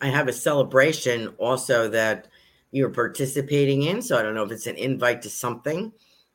[0.00, 2.26] I have a celebration also that
[2.72, 4.02] you're participating in.
[4.02, 5.92] So I don't know if it's an invite to something.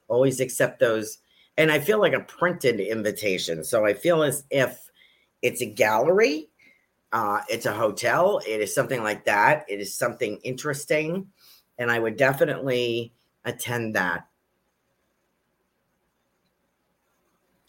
[0.08, 1.18] Always accept those.
[1.58, 3.66] And I feel like a printed invitation.
[3.66, 4.90] So I feel as if
[5.44, 6.50] it's a gallery,
[7.12, 9.66] uh, it's a hotel, it is something like that.
[9.70, 11.28] It is something interesting.
[11.78, 13.14] And I would definitely
[13.46, 14.28] attend that.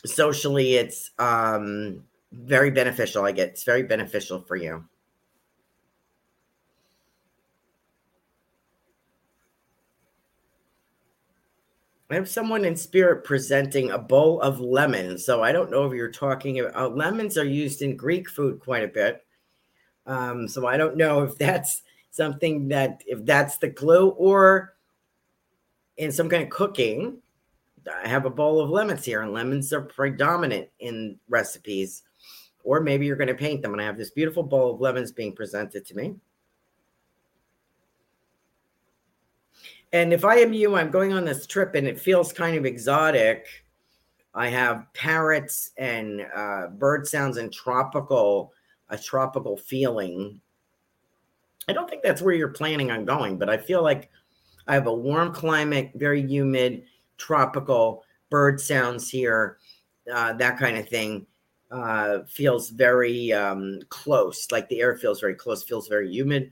[0.07, 3.25] Socially, it's um, very beneficial.
[3.25, 4.85] I get it's very beneficial for you.
[12.15, 15.27] I have someone in spirit presenting a bowl of lemons.
[15.27, 18.61] So I don't know if you're talking about uh, lemons are used in Greek food
[18.61, 19.27] quite a bit.
[20.07, 24.77] Um, so I don't know if that's something that if that's the clue or
[25.97, 27.21] in some kind of cooking.
[28.05, 32.05] I have a bowl of lemons here, and lemons are predominant in recipes.
[32.63, 35.11] Or maybe you're going to paint them, and I have this beautiful bowl of lemons
[35.11, 36.15] being presented to me.
[39.95, 42.67] And if I am you, I'm going on this trip and it feels kind of
[42.67, 43.47] exotic.
[44.35, 48.53] I have parrots and uh, bird sounds and tropical,
[48.89, 50.41] a tropical feeling.
[51.69, 54.11] I don't think that's where you're planning on going, but I feel like
[54.67, 56.83] I have a warm climate, very humid,
[57.17, 59.59] tropical bird sounds here,
[60.13, 61.25] uh, that kind of thing.
[61.71, 66.51] Uh, feels very um, close, like the air feels very close, feels very humid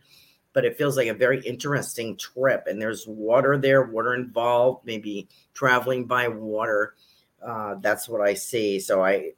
[0.52, 2.66] but it feels like a very interesting trip.
[2.66, 6.94] And there's water there, water involved, maybe traveling by water.
[7.42, 8.78] Uh, that's what I see.
[8.78, 9.32] So I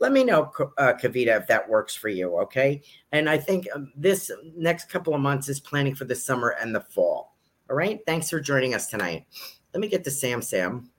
[0.00, 2.38] let me know, uh, Kavita, if that works for you.
[2.40, 2.82] Okay.
[3.12, 6.74] And I think um, this next couple of months is planning for the summer and
[6.74, 7.34] the fall.
[7.68, 8.00] All right.
[8.06, 9.26] Thanks for joining us tonight.
[9.74, 10.90] Let me get to Sam Sam.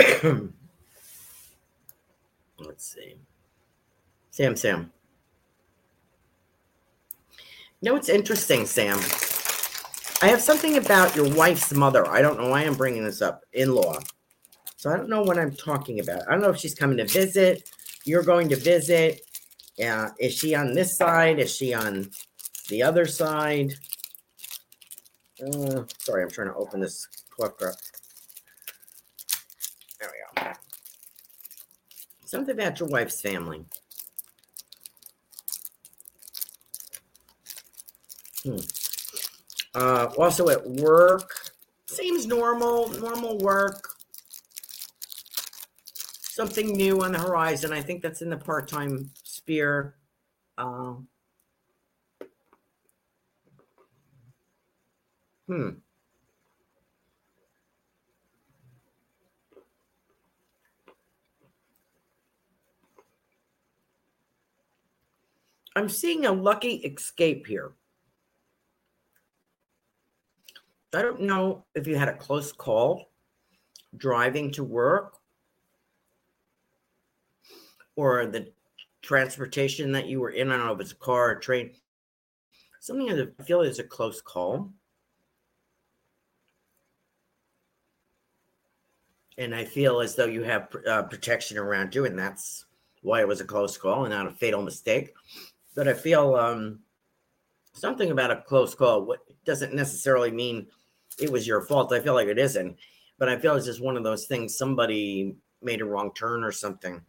[2.58, 3.14] Let's see.
[4.30, 4.92] Sam Sam.
[7.80, 8.98] You know what's interesting, Sam?
[10.22, 12.06] I have something about your wife's mother.
[12.10, 13.42] I don't know why I'm bringing this up.
[13.54, 13.98] In law.
[14.76, 16.28] So I don't know what I'm talking about.
[16.28, 17.70] I don't know if she's coming to visit.
[18.04, 19.22] You're going to visit.
[19.78, 20.10] Yeah.
[20.18, 21.38] Is she on this side?
[21.38, 22.10] Is she on
[22.68, 23.72] the other side?
[25.42, 27.08] Uh, sorry, I'm trying to open this
[27.42, 27.58] up.
[27.58, 27.72] There
[30.02, 30.52] we go.
[32.26, 33.64] Something about your wife's family.
[38.42, 38.56] Hmm.
[39.74, 41.52] Uh, also at work,
[41.86, 44.00] seems normal, normal work.
[46.40, 47.70] something new on the horizon.
[47.70, 49.94] I think that's in the part-time sphere.
[50.56, 51.06] Um,
[55.46, 55.70] hmm.
[65.76, 67.72] I'm seeing a lucky escape here.
[70.92, 73.10] I don't know if you had a close call
[73.96, 75.18] driving to work
[77.96, 78.52] or the
[79.02, 80.50] transportation that you were in.
[80.50, 81.72] I don't know if it's a car or a train.
[82.80, 84.72] Something I feel is a close call.
[89.38, 92.66] And I feel as though you have uh, protection around you, and that's
[93.02, 95.14] why it was a close call and not a fatal mistake.
[95.74, 96.80] But I feel um,
[97.72, 100.66] something about a close call what doesn't necessarily mean
[101.20, 101.92] it was your fault.
[101.92, 102.76] I feel like it isn't,
[103.18, 104.56] but I feel it's just one of those things.
[104.56, 107.00] Somebody made a wrong turn or something.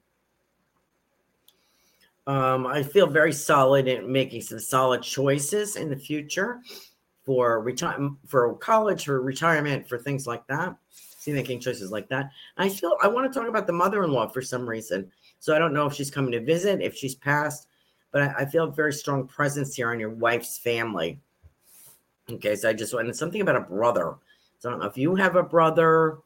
[2.28, 6.62] Um, I feel very solid in making some solid choices in the future
[7.26, 10.76] for retirement, for college, for retirement, for things like that.
[10.91, 12.32] See, making choices like that.
[12.57, 15.12] I feel I want to talk about the mother-in-law for some reason.
[15.39, 17.68] So I don't know if she's coming to visit, if she's passed,
[18.12, 21.20] but I, I feel a very strong presence here on your wife's family.
[22.30, 24.15] Okay, so I just want something about a brother.
[24.59, 26.19] So I don't know if you have a brother,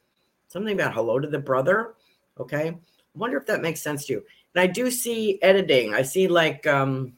[0.48, 1.96] something about hello to the brother.
[2.40, 2.70] Okay.
[2.70, 2.78] I
[3.18, 4.24] wonder if that makes sense to you.
[4.54, 5.94] And I do see editing.
[5.94, 7.14] I see like um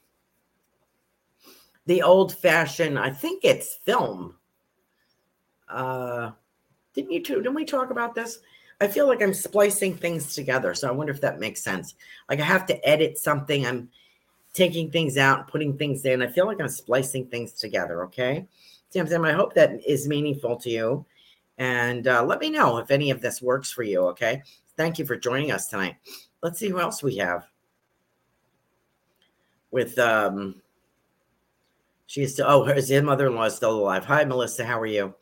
[1.86, 4.36] the old fashioned, I think it's film.
[5.68, 6.32] Uh
[6.94, 8.40] didn't you two didn't we talk about this?
[8.80, 10.76] I feel like I'm splicing things together.
[10.76, 11.96] So I wonder if that makes sense.
[12.30, 13.66] Like I have to edit something.
[13.66, 13.90] I'm
[14.58, 16.22] taking things out, putting things in.
[16.22, 18.04] I feel like I'm splicing things together.
[18.06, 18.48] Okay.
[18.90, 21.06] Sam Sam, I hope that is meaningful to you.
[21.60, 24.02] And uh, let me know if any of this works for you.
[24.08, 24.42] Okay.
[24.76, 25.96] Thank you for joining us tonight.
[26.42, 27.46] Let's see who else we have.
[29.70, 30.62] With um
[32.06, 34.06] she's still oh his mother-in-law is still alive.
[34.06, 35.14] Hi Melissa, how are you?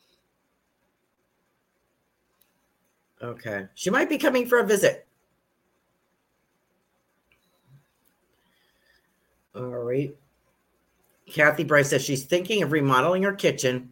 [3.22, 3.66] Okay.
[3.74, 5.08] She might be coming for a visit.
[9.56, 10.16] All right.
[11.28, 13.92] Kathy Bryce says she's thinking of remodeling her kitchen.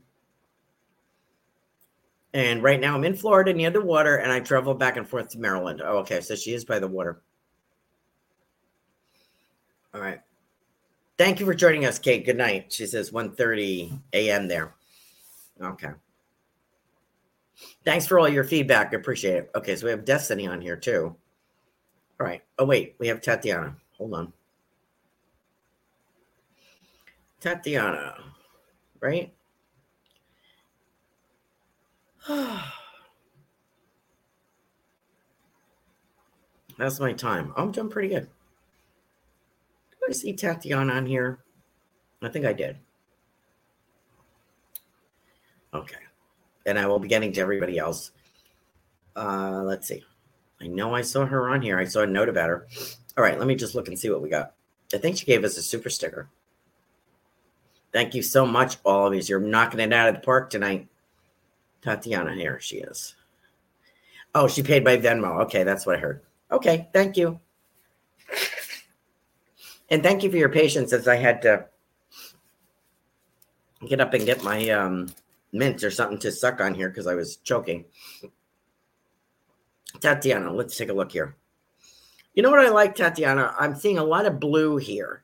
[2.34, 5.30] And right now I'm in Florida near the water and I travel back and forth
[5.30, 5.82] to Maryland.
[5.84, 6.22] Oh, okay.
[6.22, 7.22] So she is by the water.
[9.94, 10.22] All right.
[11.18, 12.26] Thank you for joining us, Kate.
[12.26, 12.74] Good night.
[12.74, 14.48] She says 1:30 a.m.
[14.48, 14.74] there.
[15.62, 15.92] Okay.
[17.86, 18.94] Thanks for all your feedback.
[18.94, 19.52] I appreciate it.
[19.56, 21.16] Okay, so we have Destiny on here too.
[22.20, 22.42] All right.
[22.58, 23.76] Oh, wait, we have Tatiana.
[23.98, 24.34] Hold on.
[27.44, 28.16] Tatiana,
[29.02, 29.34] right?
[36.78, 37.52] That's my time.
[37.58, 38.30] I'm doing pretty good.
[39.92, 41.40] Did I see Tatiana on here?
[42.22, 42.78] I think I did.
[45.74, 45.98] Okay.
[46.66, 48.12] And I will be getting to everybody else.
[49.18, 50.02] Uh, let's see.
[50.62, 51.78] I know I saw her on here.
[51.78, 52.68] I saw a note about her.
[53.18, 54.54] All right, let me just look and see what we got.
[54.94, 56.30] I think she gave us a super sticker.
[57.94, 59.22] Thank you so much, all of you.
[59.22, 60.88] You're knocking it out of the park tonight.
[61.82, 63.16] Tatiana, here she is.
[64.34, 65.44] Oh, she paid by Venmo.
[65.44, 66.22] Okay, that's what I heard.
[66.52, 67.40] Okay, thank you.
[69.90, 71.66] And thank you for your patience as I had to
[73.88, 75.10] get up and get my um,
[75.52, 77.86] mint or something to suck on here because I was choking.
[80.00, 81.36] Tatiana, let's take a look here.
[82.34, 83.54] You know what I like, Tatiana?
[83.60, 85.23] I'm seeing a lot of blue here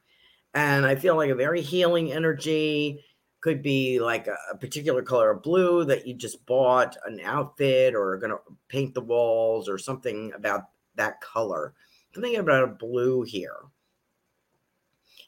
[0.59, 3.05] and I feel like a very healing energy
[3.39, 7.95] could be like a, a, particular color of blue that you just bought an outfit
[7.95, 10.63] or going to paint the walls or something about
[10.95, 11.73] that color.
[12.13, 13.55] Something about a blue here.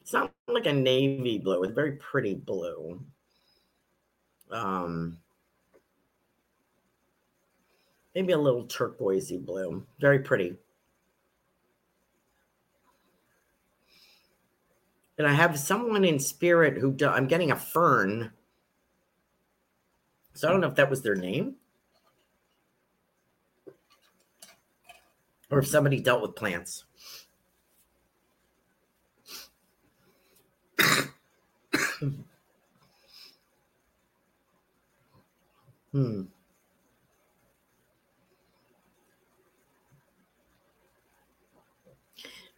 [0.02, 3.02] It's not like a navy blue, it's very pretty blue.
[4.50, 5.16] Um,
[8.14, 9.82] maybe a little turquoisey blue.
[9.98, 10.56] Very pretty.
[15.18, 18.32] And I have someone in spirit who do, I'm getting a fern.
[20.34, 21.56] So I don't know if that was their name
[25.50, 26.84] or if somebody dealt with plants.
[35.92, 36.22] hmm.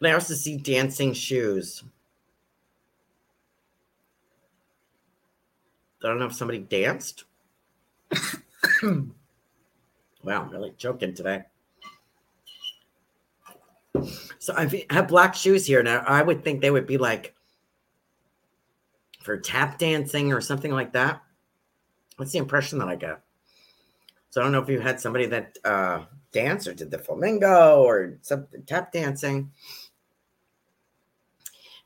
[0.03, 1.83] I also see dancing shoes.
[6.05, 7.25] I don't know if somebody danced.
[8.83, 11.45] wow, I'm really joking today.
[14.39, 16.05] So I have black shoes here now.
[16.07, 17.35] I would think they would be like
[19.23, 21.23] for tap dancing or something like that.
[22.19, 23.21] That's the impression that I get.
[24.31, 26.03] So I don't know if you had somebody that uh,
[26.33, 29.51] danced or did the flamingo or something tap dancing.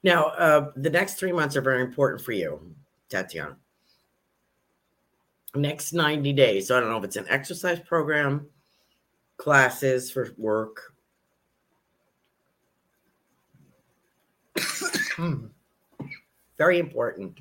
[0.02, 2.74] Now, uh, the next three months are very important for you,
[3.08, 3.56] Tatiana.
[5.54, 6.68] Next 90 days.
[6.68, 8.46] So I don't know if it's an exercise program,
[9.38, 10.94] classes for work.
[16.58, 17.38] very important.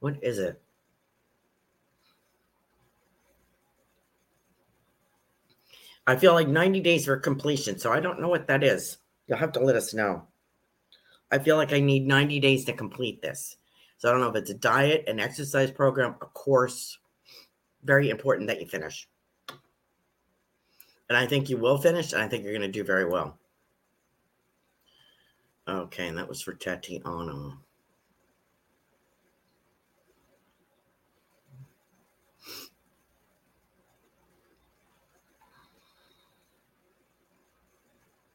[0.00, 0.60] What is it?
[6.06, 7.78] I feel like 90 days for completion.
[7.78, 8.98] So I don't know what that is.
[9.28, 10.26] You'll have to let us know.
[11.30, 13.56] I feel like I need 90 days to complete this.
[14.02, 16.98] So I don't know if it's a diet, an exercise program, a course.
[17.84, 19.08] Very important that you finish.
[21.08, 23.38] And I think you will finish, and I think you're going to do very well.
[25.68, 27.58] Okay, and that was for Tatiana.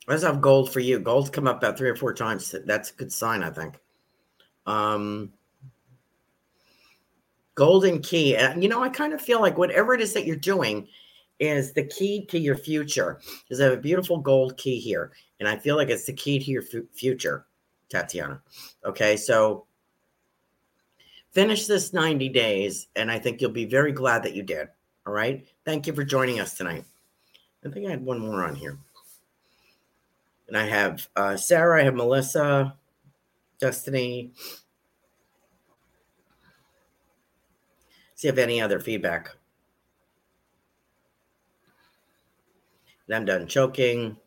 [0.08, 1.00] Let's have gold for you.
[1.00, 2.56] Gold's come up about three or four times.
[2.66, 3.76] That's a good sign, I think.
[4.66, 5.34] Um,
[7.58, 8.38] golden key.
[8.38, 10.88] And, you know, I kind of feel like whatever it is that you're doing
[11.40, 13.20] is the key to your future.
[13.44, 15.12] Because I have a beautiful gold key here.
[15.40, 17.46] And I feel like it's the key to your f- future,
[17.90, 18.42] Tatiana.
[18.86, 19.18] Okay.
[19.18, 19.66] So
[21.32, 22.88] finish this 90 days.
[22.96, 24.68] And I think you'll be very glad that you did.
[25.08, 25.46] All right.
[25.66, 26.86] Thank you for joining us tonight.
[27.66, 28.78] I think I had one more on here.
[30.48, 32.76] And I have uh, Sarah, I have Melissa,
[33.60, 34.32] Destiny.
[38.18, 39.36] See if any other feedback.
[43.06, 44.18] And I'm done choking.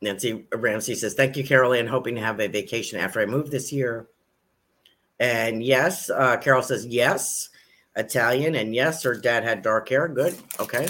[0.00, 1.88] Nancy Ramsey says, Thank you, Carolan.
[1.88, 4.06] Hoping to have a vacation after I move this year.
[5.18, 7.48] And yes, uh, Carol says, Yes,
[7.96, 8.54] Italian.
[8.54, 10.06] And yes, her dad had dark hair.
[10.06, 10.38] Good.
[10.60, 10.86] Okay.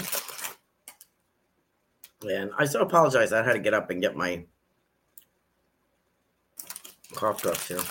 [2.29, 3.33] And I so apologize.
[3.33, 4.45] I had to get up and get my
[7.15, 7.81] cough drops here.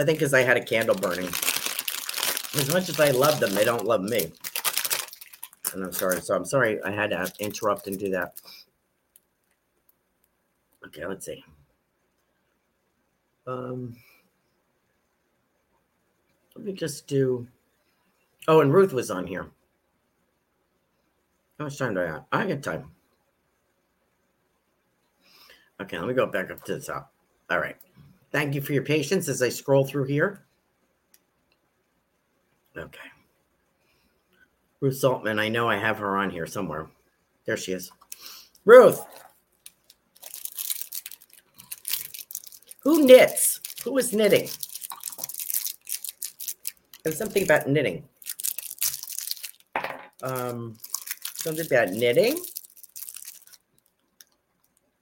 [0.00, 1.26] I think because I had a candle burning.
[1.26, 4.32] As much as I love them, they don't love me.
[5.74, 6.22] And I'm sorry.
[6.22, 8.40] So I'm sorry I had to interrupt and do that.
[10.86, 11.44] Okay, let's see.
[13.46, 13.94] Um,
[16.56, 17.46] let me just do.
[18.48, 19.48] Oh, and Ruth was on here.
[21.58, 22.24] How much time do I have?
[22.32, 22.90] I got time.
[25.78, 27.12] Okay, let me go back up to the top.
[27.50, 27.76] All right.
[28.32, 30.44] Thank you for your patience as I scroll through here.
[32.76, 32.98] Okay.
[34.80, 36.86] Ruth Saltman, I know I have her on here somewhere.
[37.44, 37.90] There she is.
[38.64, 39.04] Ruth.
[42.82, 43.60] Who knits?
[43.84, 44.48] Who is knitting?
[47.02, 48.04] There's something about knitting.
[50.22, 50.76] Um,
[51.40, 52.38] Something about knitting.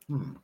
[0.07, 0.35] Hmm.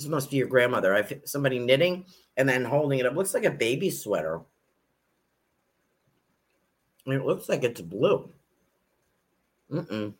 [0.00, 0.94] This must be your grandmother.
[0.94, 2.06] I somebody knitting
[2.38, 3.14] and then holding it up.
[3.14, 4.40] Looks like a baby sweater.
[7.04, 8.32] it looks like it's blue.
[9.70, 10.14] Mm-mm.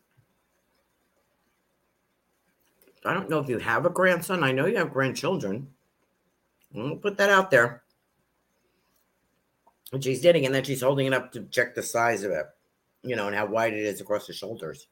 [3.06, 4.44] I don't know if you have a grandson.
[4.44, 5.68] I know you have grandchildren.
[6.74, 7.82] We'll put that out there.
[9.94, 12.44] And she's knitting, and then she's holding it up to check the size of it,
[13.02, 14.88] you know, and how wide it is across the shoulders.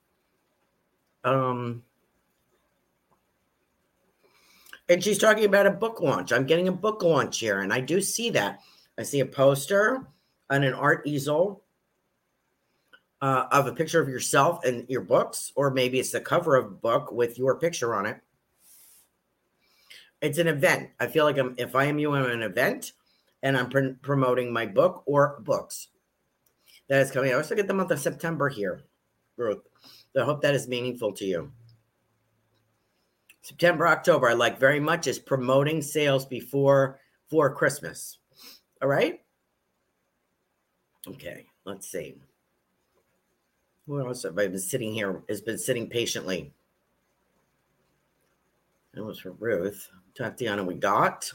[1.24, 1.84] Um,
[4.88, 6.32] and she's talking about a book launch.
[6.32, 8.60] I'm getting a book launch here, and I do see that.
[8.98, 10.06] I see a poster
[10.50, 11.62] on an art easel
[13.20, 16.66] uh, of a picture of yourself and your books, or maybe it's the cover of
[16.66, 18.20] a book with your picture on it
[20.20, 20.90] it's an event.
[21.00, 22.92] I feel like I'm if I am you, I'm an event,
[23.42, 25.88] and I'm pr- promoting my book or books
[26.88, 27.30] that is coming.
[27.30, 28.82] I also get the month of September here,
[29.36, 29.62] Ruth.
[30.12, 31.52] So I hope that is meaningful to you.
[33.42, 38.18] September, October, I like very much is promoting sales before for Christmas.
[38.82, 39.20] All right.
[41.06, 42.16] Okay, let's see.
[43.86, 45.22] Who else have I been sitting here?
[45.30, 46.52] Has been sitting patiently.
[48.92, 49.88] That was for Ruth.
[50.14, 51.32] Tatiana, we got.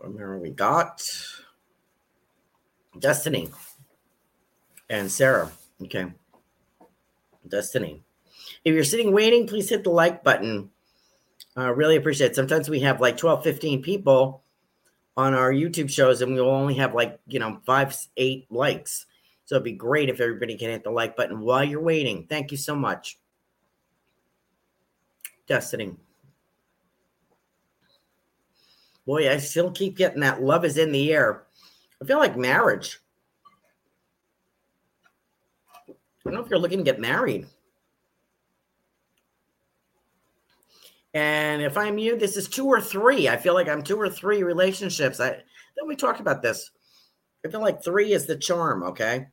[0.00, 1.08] Romero, we got.
[2.98, 3.50] Destiny.
[4.90, 5.52] And Sarah.
[5.80, 6.06] Okay.
[7.46, 8.02] Destiny.
[8.64, 10.71] If you're sitting waiting, please hit the like button.
[11.56, 12.36] I really appreciate it.
[12.36, 14.42] Sometimes we have like 12, 15 people
[15.16, 19.06] on our YouTube shows and we'll only have like, you know, five, eight likes.
[19.44, 22.26] So it'd be great if everybody can hit the like button while you're waiting.
[22.28, 23.18] Thank you so much.
[25.46, 25.94] Destiny.
[29.04, 31.42] Boy, I still keep getting that love is in the air.
[32.00, 33.00] I feel like marriage.
[35.88, 35.92] I
[36.24, 37.46] don't know if you're looking to get married.
[41.14, 43.28] And if I'm you, this is two or three.
[43.28, 45.20] I feel like I'm two or three relationships.
[45.20, 46.70] I then we talked about this.
[47.44, 49.26] I feel like three is the charm, okay?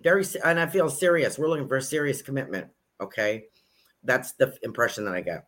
[0.00, 1.38] Very and I feel serious.
[1.38, 2.68] We're looking for a serious commitment,
[3.00, 3.44] okay?
[4.04, 5.46] That's the impression that I get.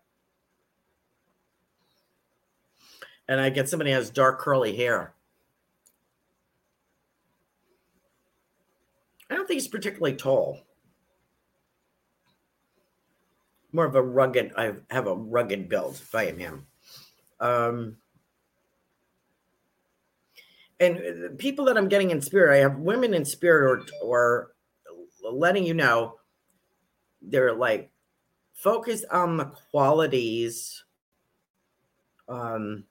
[3.28, 5.14] And I get somebody has dark curly hair.
[9.30, 10.60] I don't think he's particularly tall.
[13.72, 16.66] More of a rugged, I have a rugged build if I am him.
[17.40, 17.96] Um,
[20.78, 24.52] and people that I'm getting in spirit, I have women in spirit or,
[25.24, 26.16] or letting you know
[27.22, 27.90] they're like
[28.52, 30.84] focused on the qualities
[32.28, 32.84] um,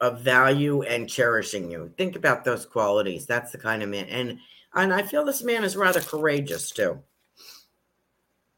[0.00, 1.92] of value and cherishing you.
[1.96, 3.26] Think about those qualities.
[3.26, 4.06] That's the kind of man.
[4.06, 4.38] And
[4.74, 7.00] and I feel this man is rather courageous too.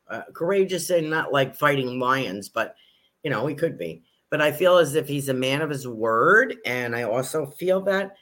[0.09, 2.77] Uh, courageous and not like fighting lions, but
[3.23, 4.03] you know, he could be.
[4.31, 6.57] But I feel as if he's a man of his word.
[6.67, 8.17] And I also feel that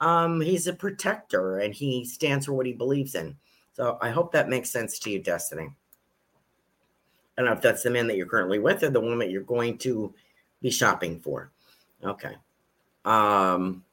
[0.00, 3.36] um, he's a protector and he stands for what he believes in.
[3.74, 5.68] So I hope that makes sense to you, Destiny.
[7.36, 9.42] I don't know if that's the man that you're currently with or the woman you're
[9.42, 10.14] going to
[10.62, 11.52] be shopping for.
[12.02, 12.34] Okay.
[13.04, 13.84] Um,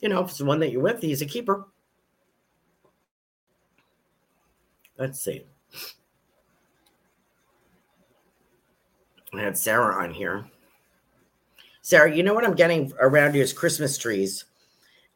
[0.00, 1.66] you know, if it's the one that you're with, he's a keeper.
[4.98, 5.44] Let's see.
[9.34, 10.46] I had Sarah on here.
[11.82, 14.44] Sarah, you know what I'm getting around here is Christmas trees,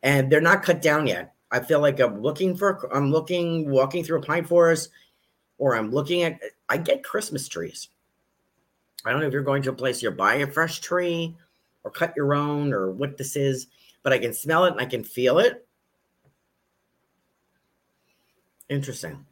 [0.03, 1.35] and they're not cut down yet.
[1.51, 4.91] I feel like I'm looking for, I'm looking, walking through a pine forest,
[5.59, 7.89] or I'm looking at, I get Christmas trees.
[9.05, 11.37] I don't know if you're going to a place you buy a fresh tree
[11.85, 13.67] or cut your own or what this is,
[14.03, 15.67] but I can smell it and I can feel it.
[18.69, 19.27] Interesting.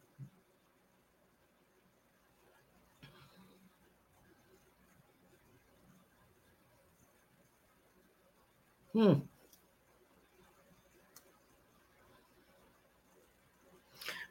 [8.99, 9.13] Hmm.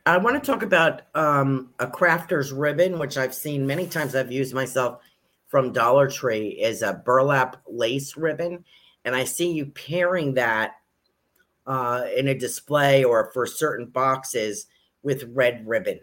[0.05, 4.13] I want to talk about um, a crafter's ribbon, which I've seen many times.
[4.13, 4.99] I've used myself
[5.47, 8.65] from Dollar Tree is a burlap lace ribbon.
[9.05, 10.73] And I see you pairing that
[11.65, 14.67] uh, in a display or for certain boxes
[15.01, 16.01] with red ribbon,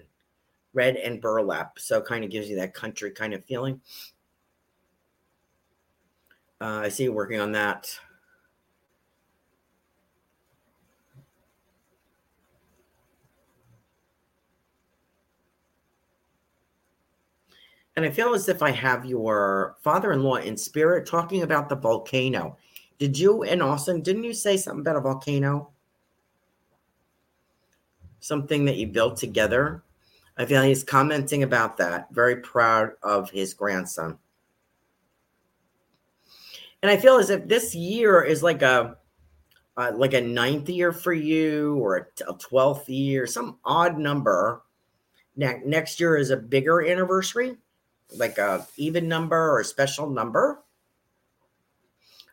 [0.73, 1.79] red and burlap.
[1.79, 3.83] So kind of gives you that country kind of feeling.
[6.62, 7.95] Uh, I see you working on that.
[17.97, 21.69] And I feel as if I have your father in law in spirit talking about
[21.69, 22.57] the volcano.
[22.99, 25.71] Did you and Austin, didn't you say something about a volcano?
[28.19, 29.83] Something that you built together?
[30.37, 32.09] I feel he's commenting about that.
[32.11, 34.19] Very proud of his grandson.
[36.83, 38.97] And I feel as if this year is like a
[39.77, 44.63] uh, like a ninth year for you or a, 12th year, some odd number.
[45.37, 47.57] Ne- next year is a bigger anniversary
[48.17, 50.63] like a even number or a special number.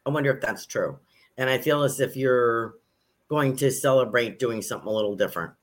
[0.06, 1.00] I wonder if that's true.
[1.38, 2.76] And I feel as if you're
[3.28, 5.54] going to celebrate doing something a little different.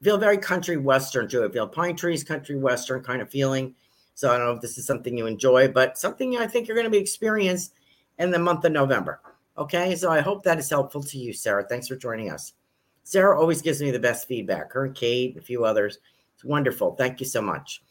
[0.00, 1.44] I feel very country western too.
[1.44, 3.74] I feel pine trees, country western kind of feeling.
[4.14, 6.76] So I don't know if this is something you enjoy, but something I think you're
[6.76, 7.74] going to be experienced
[8.18, 9.20] in the month of November.
[9.58, 11.64] Okay, so I hope that is helpful to you, Sarah.
[11.68, 12.54] Thanks for joining us.
[13.02, 14.72] Sarah always gives me the best feedback.
[14.72, 15.98] Her and Kate, a few others.
[16.34, 16.94] It's wonderful.
[16.96, 17.82] Thank you so much.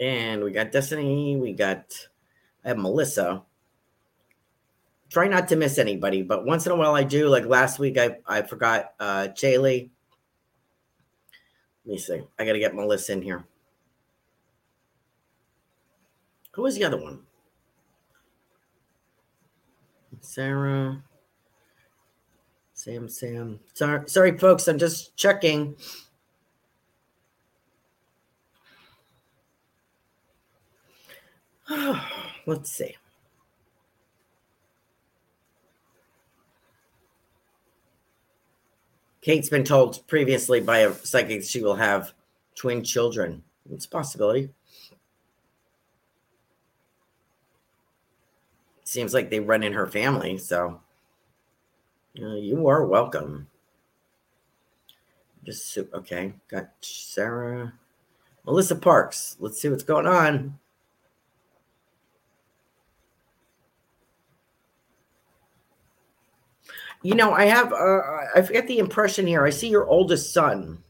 [0.00, 1.36] And we got Destiny.
[1.36, 2.08] We got
[2.64, 3.42] I have Melissa.
[5.10, 7.28] Try not to miss anybody, but once in a while I do.
[7.28, 9.90] Like last week, I I forgot uh Jaylee.
[11.84, 12.22] Let me see.
[12.38, 13.44] I got to get Melissa in here.
[16.52, 17.20] Who was the other one?
[20.20, 21.02] Sarah.
[22.74, 23.60] Sam, Sam.
[23.74, 24.68] Sorry, sorry, folks.
[24.68, 25.76] I'm just checking.
[32.46, 32.96] Let's see.
[39.20, 42.14] Kate's been told previously by a psychic she will have
[42.54, 43.42] twin children.
[43.70, 44.50] It's a possibility.
[48.82, 50.80] Seems like they run in her family, so
[52.20, 53.46] uh, you are welcome.
[55.44, 56.32] Just okay.
[56.48, 57.74] Got Sarah,
[58.44, 59.36] Melissa Parks.
[59.38, 60.58] Let's see what's going on.
[67.02, 68.00] You know, I have, uh,
[68.34, 69.44] I forget the impression here.
[69.44, 70.82] I see your oldest son,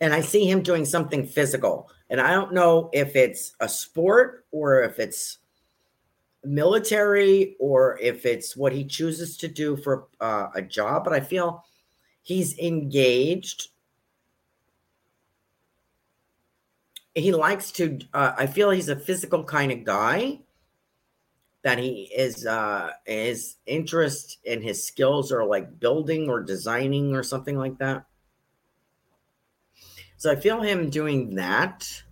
[0.00, 1.90] and I see him doing something physical.
[2.10, 5.38] And I don't know if it's a sport or if it's
[6.44, 11.20] military or if it's what he chooses to do for uh, a job, but I
[11.20, 11.64] feel
[12.22, 13.68] he's engaged.
[17.14, 20.40] He likes to, uh, I feel he's a physical kind of guy
[21.66, 27.24] that he is uh his interest and his skills are like building or designing or
[27.24, 28.06] something like that.
[30.18, 32.02] So i feel him doing that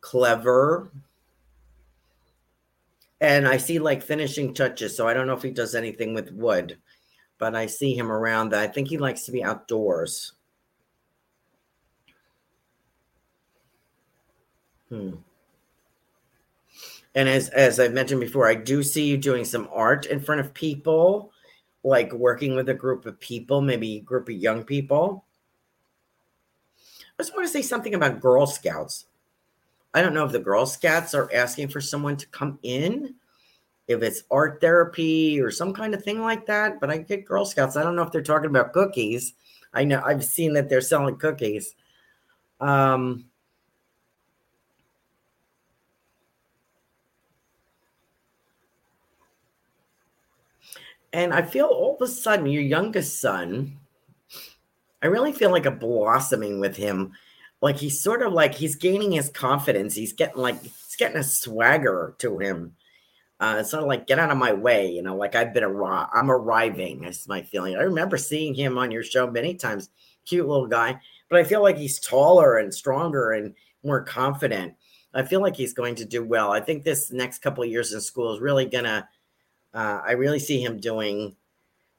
[0.00, 0.90] clever.
[3.20, 6.32] And i see like finishing touches so i don't know if he does anything with
[6.32, 6.78] wood
[7.38, 8.62] but i see him around that.
[8.62, 10.32] I think he likes to be outdoors.
[14.88, 15.12] Hmm
[17.14, 20.40] and as as I've mentioned before, I do see you doing some art in front
[20.40, 21.32] of people,
[21.82, 25.24] like working with a group of people, maybe a group of young people.
[26.78, 29.06] I just want to say something about Girl Scouts.
[29.92, 33.16] I don't know if the Girl Scouts are asking for someone to come in,
[33.88, 36.80] if it's art therapy or some kind of thing like that.
[36.80, 37.76] But I get Girl Scouts.
[37.76, 39.34] I don't know if they're talking about cookies.
[39.74, 41.74] I know I've seen that they're selling cookies.
[42.60, 43.29] Um,
[51.12, 53.78] And I feel all of a sudden, your youngest son,
[55.02, 57.12] I really feel like a blossoming with him.
[57.60, 59.94] Like he's sort of like he's gaining his confidence.
[59.94, 62.74] He's getting like he's getting a swagger to him.
[63.38, 65.16] Uh, it's sort of like get out of my way, you know.
[65.16, 67.00] Like I've been arri- I'm arriving.
[67.00, 67.76] That's my feeling.
[67.76, 69.90] I remember seeing him on your show many times.
[70.26, 74.74] Cute little guy, but I feel like he's taller and stronger and more confident.
[75.14, 76.52] I feel like he's going to do well.
[76.52, 79.08] I think this next couple years in school is really gonna
[79.74, 81.36] uh, I really see him doing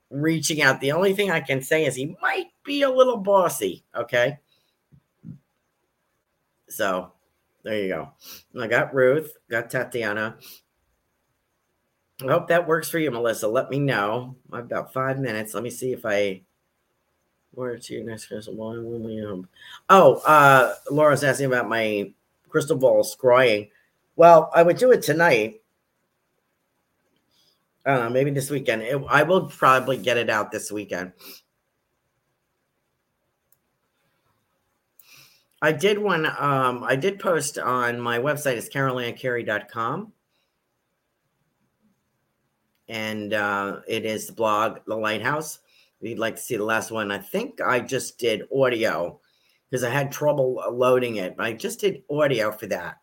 [0.10, 0.82] reaching out.
[0.82, 3.84] The only thing I can say is he might be a little bossy.
[3.96, 4.40] Okay.
[6.68, 7.12] So
[7.64, 8.10] there you go.
[8.60, 10.38] I got Ruth, got Tatiana.
[12.22, 13.48] I hope that works for you, Melissa.
[13.48, 14.36] Let me know.
[14.52, 15.54] I've about five minutes.
[15.54, 16.42] Let me see if I.
[17.54, 19.46] Where to your next crystal ball?
[19.90, 22.14] Oh, uh, Laura's asking about my
[22.48, 23.70] crystal ball scrying.
[24.16, 25.61] Well, I would do it tonight
[27.86, 28.84] I don't know, maybe this weekend.
[28.84, 31.14] It, I will probably get it out this weekend.
[35.62, 40.12] I did one, um, I did post on my website, is carolancarey.com.
[42.88, 45.60] And uh, it is the blog, The Lighthouse.
[46.02, 49.20] If you'd like to see the last one, I think I just did audio
[49.70, 51.38] because I had trouble loading it.
[51.38, 52.98] but I just did audio for that.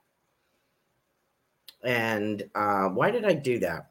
[1.84, 3.90] And uh, why did I do that?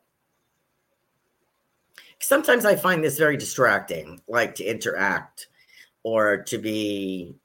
[2.20, 5.48] Sometimes I find this very distracting, like to interact
[6.04, 7.36] or to be,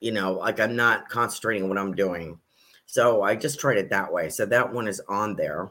[0.00, 2.38] you know, like I'm not concentrating on what I'm doing.
[2.86, 4.28] So I just tried it that way.
[4.28, 5.70] So that one is on there.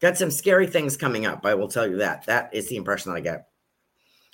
[0.00, 1.46] Got some scary things coming up.
[1.46, 2.26] I will tell you that.
[2.26, 3.48] That is the impression that I get.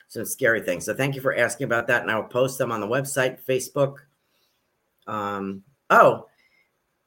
[0.09, 0.85] Some scary things.
[0.85, 2.03] So thank you for asking about that.
[2.03, 3.97] And I will post them on the website, Facebook.
[5.07, 6.27] Um, oh,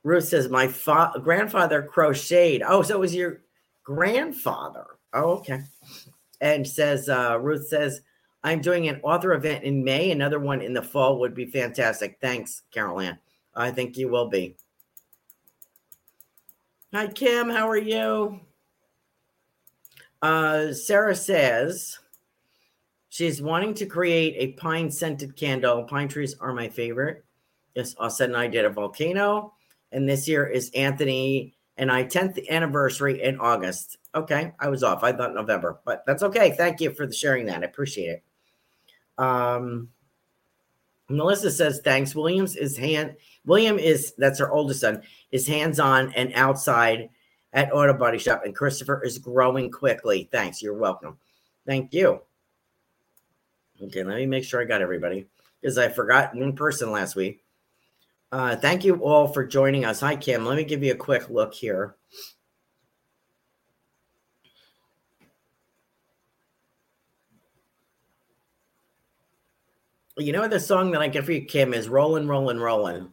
[0.04, 2.64] Ruth says, my fa- grandfather crocheted.
[2.66, 3.42] Oh, so it was your
[3.84, 4.86] grandfather.
[5.14, 5.62] Oh, okay.
[6.42, 8.02] And says, uh, Ruth says,
[8.44, 10.12] I'm doing an author event in May.
[10.12, 12.18] Another one in the fall would be fantastic.
[12.20, 13.18] Thanks, Carolan.
[13.56, 14.56] I think you will be.
[16.94, 17.50] Hi, Kim.
[17.50, 18.42] How are you?
[20.22, 22.00] Uh, Sarah says
[23.10, 25.84] she's wanting to create a pine scented candle.
[25.84, 27.24] Pine trees are my favorite.
[27.76, 29.54] Yes, Austin and I did a volcano.
[29.92, 33.98] And this year is Anthony and I 10th anniversary in August.
[34.16, 35.04] Okay, I was off.
[35.04, 36.52] I thought November, but that's okay.
[36.52, 37.62] Thank you for sharing that.
[37.62, 38.24] I appreciate it.
[39.18, 39.90] Um,
[41.10, 42.16] Melissa says thanks.
[42.16, 43.16] Williams is hand.
[43.46, 45.02] William is that's her oldest son.
[45.32, 47.10] Is hands on and outside
[47.54, 50.30] at Auto Body Shop, and Christopher is growing quickly.
[50.32, 50.62] Thanks.
[50.62, 51.18] You're welcome.
[51.66, 52.22] Thank you.
[53.82, 55.28] Okay, let me make sure I got everybody
[55.62, 57.43] because I forgot one person last week.
[58.34, 60.00] Uh, thank you all for joining us.
[60.00, 60.44] Hi, Kim.
[60.44, 61.98] Let me give you a quick look here.
[70.18, 73.12] You know the song that I get for you, Kim, is "Rollin', Rollin', Rollin',"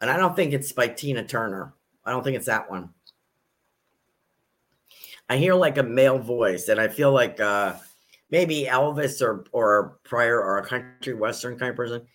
[0.00, 1.74] and I don't think it's by Tina Turner.
[2.02, 2.94] I don't think it's that one.
[5.28, 7.74] I hear like a male voice, and I feel like uh,
[8.30, 12.06] maybe Elvis or or prior or a country western kind of person.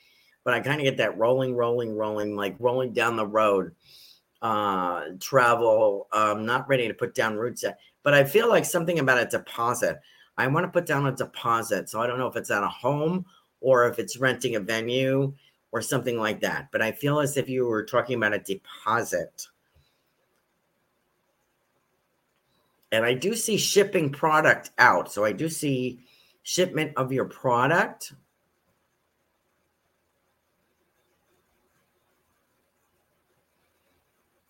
[0.43, 3.73] But I kind of get that rolling, rolling, rolling, like rolling down the road,
[4.41, 6.07] uh, travel.
[6.11, 9.25] Um, not ready to put down roots yet, but I feel like something about a
[9.25, 9.99] deposit.
[10.37, 12.67] I want to put down a deposit, so I don't know if it's at a
[12.67, 13.25] home
[13.61, 15.33] or if it's renting a venue
[15.71, 16.69] or something like that.
[16.71, 19.47] But I feel as if you were talking about a deposit.
[22.91, 25.11] And I do see shipping product out.
[25.11, 25.99] So I do see
[26.43, 28.13] shipment of your product.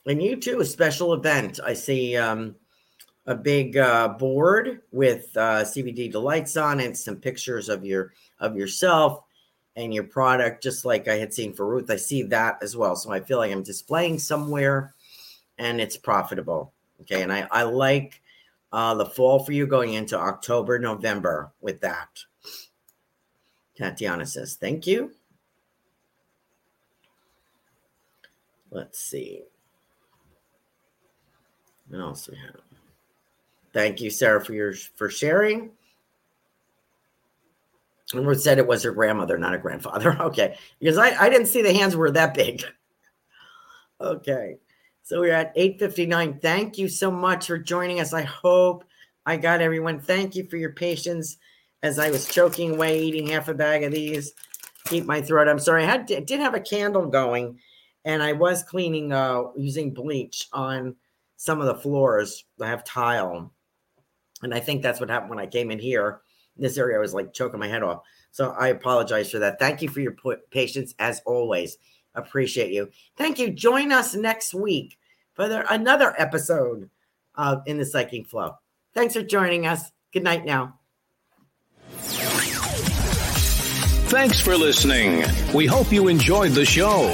[0.05, 1.59] And you too, a special event.
[1.63, 2.55] I see um,
[3.25, 8.57] a big uh, board with uh, CBD delights on it, some pictures of your of
[8.57, 9.23] yourself
[9.75, 11.89] and your product, just like I had seen for Ruth.
[11.89, 14.93] I see that as well, so I feel like I'm displaying somewhere,
[15.57, 16.73] and it's profitable.
[17.01, 18.21] Okay, and I I like
[18.73, 22.09] uh, the fall for you going into October November with that.
[23.77, 25.11] Tatiana says thank you.
[28.69, 29.43] Let's see.
[31.93, 32.55] What else we have?
[33.71, 35.69] Thank you, Sarah, for your for sharing.
[38.15, 40.17] Ruth said it was her grandmother, not a grandfather.
[40.21, 42.63] Okay, because I, I didn't see the hands were that big.
[44.01, 44.57] okay,
[45.03, 46.41] so we're at 8:59.
[46.41, 48.11] Thank you so much for joining us.
[48.11, 48.85] I hope
[49.27, 49.99] I got everyone.
[49.99, 51.37] Thank you for your patience
[51.83, 54.33] as I was choking away, eating half a bag of these.
[54.85, 55.47] Keep my throat.
[55.47, 55.83] I'm sorry.
[55.83, 57.59] I had did have a candle going,
[58.03, 60.95] and I was cleaning uh using bleach on
[61.43, 62.45] some of the floors.
[62.61, 63.51] I have tile
[64.41, 66.21] and I think that's what happened when I came in here.
[66.55, 68.03] This area, was like choking my head off.
[68.31, 69.59] So I apologize for that.
[69.59, 70.15] Thank you for your
[70.51, 71.77] patience as always.
[72.15, 72.89] Appreciate you.
[73.17, 73.51] Thank you.
[73.51, 74.97] Join us next week
[75.33, 76.89] for the, another episode
[77.35, 78.55] of In the Psychic Flow.
[78.93, 79.91] Thanks for joining us.
[80.13, 80.79] Good night now.
[84.07, 85.25] Thanks for listening.
[85.53, 87.13] We hope you enjoyed the show.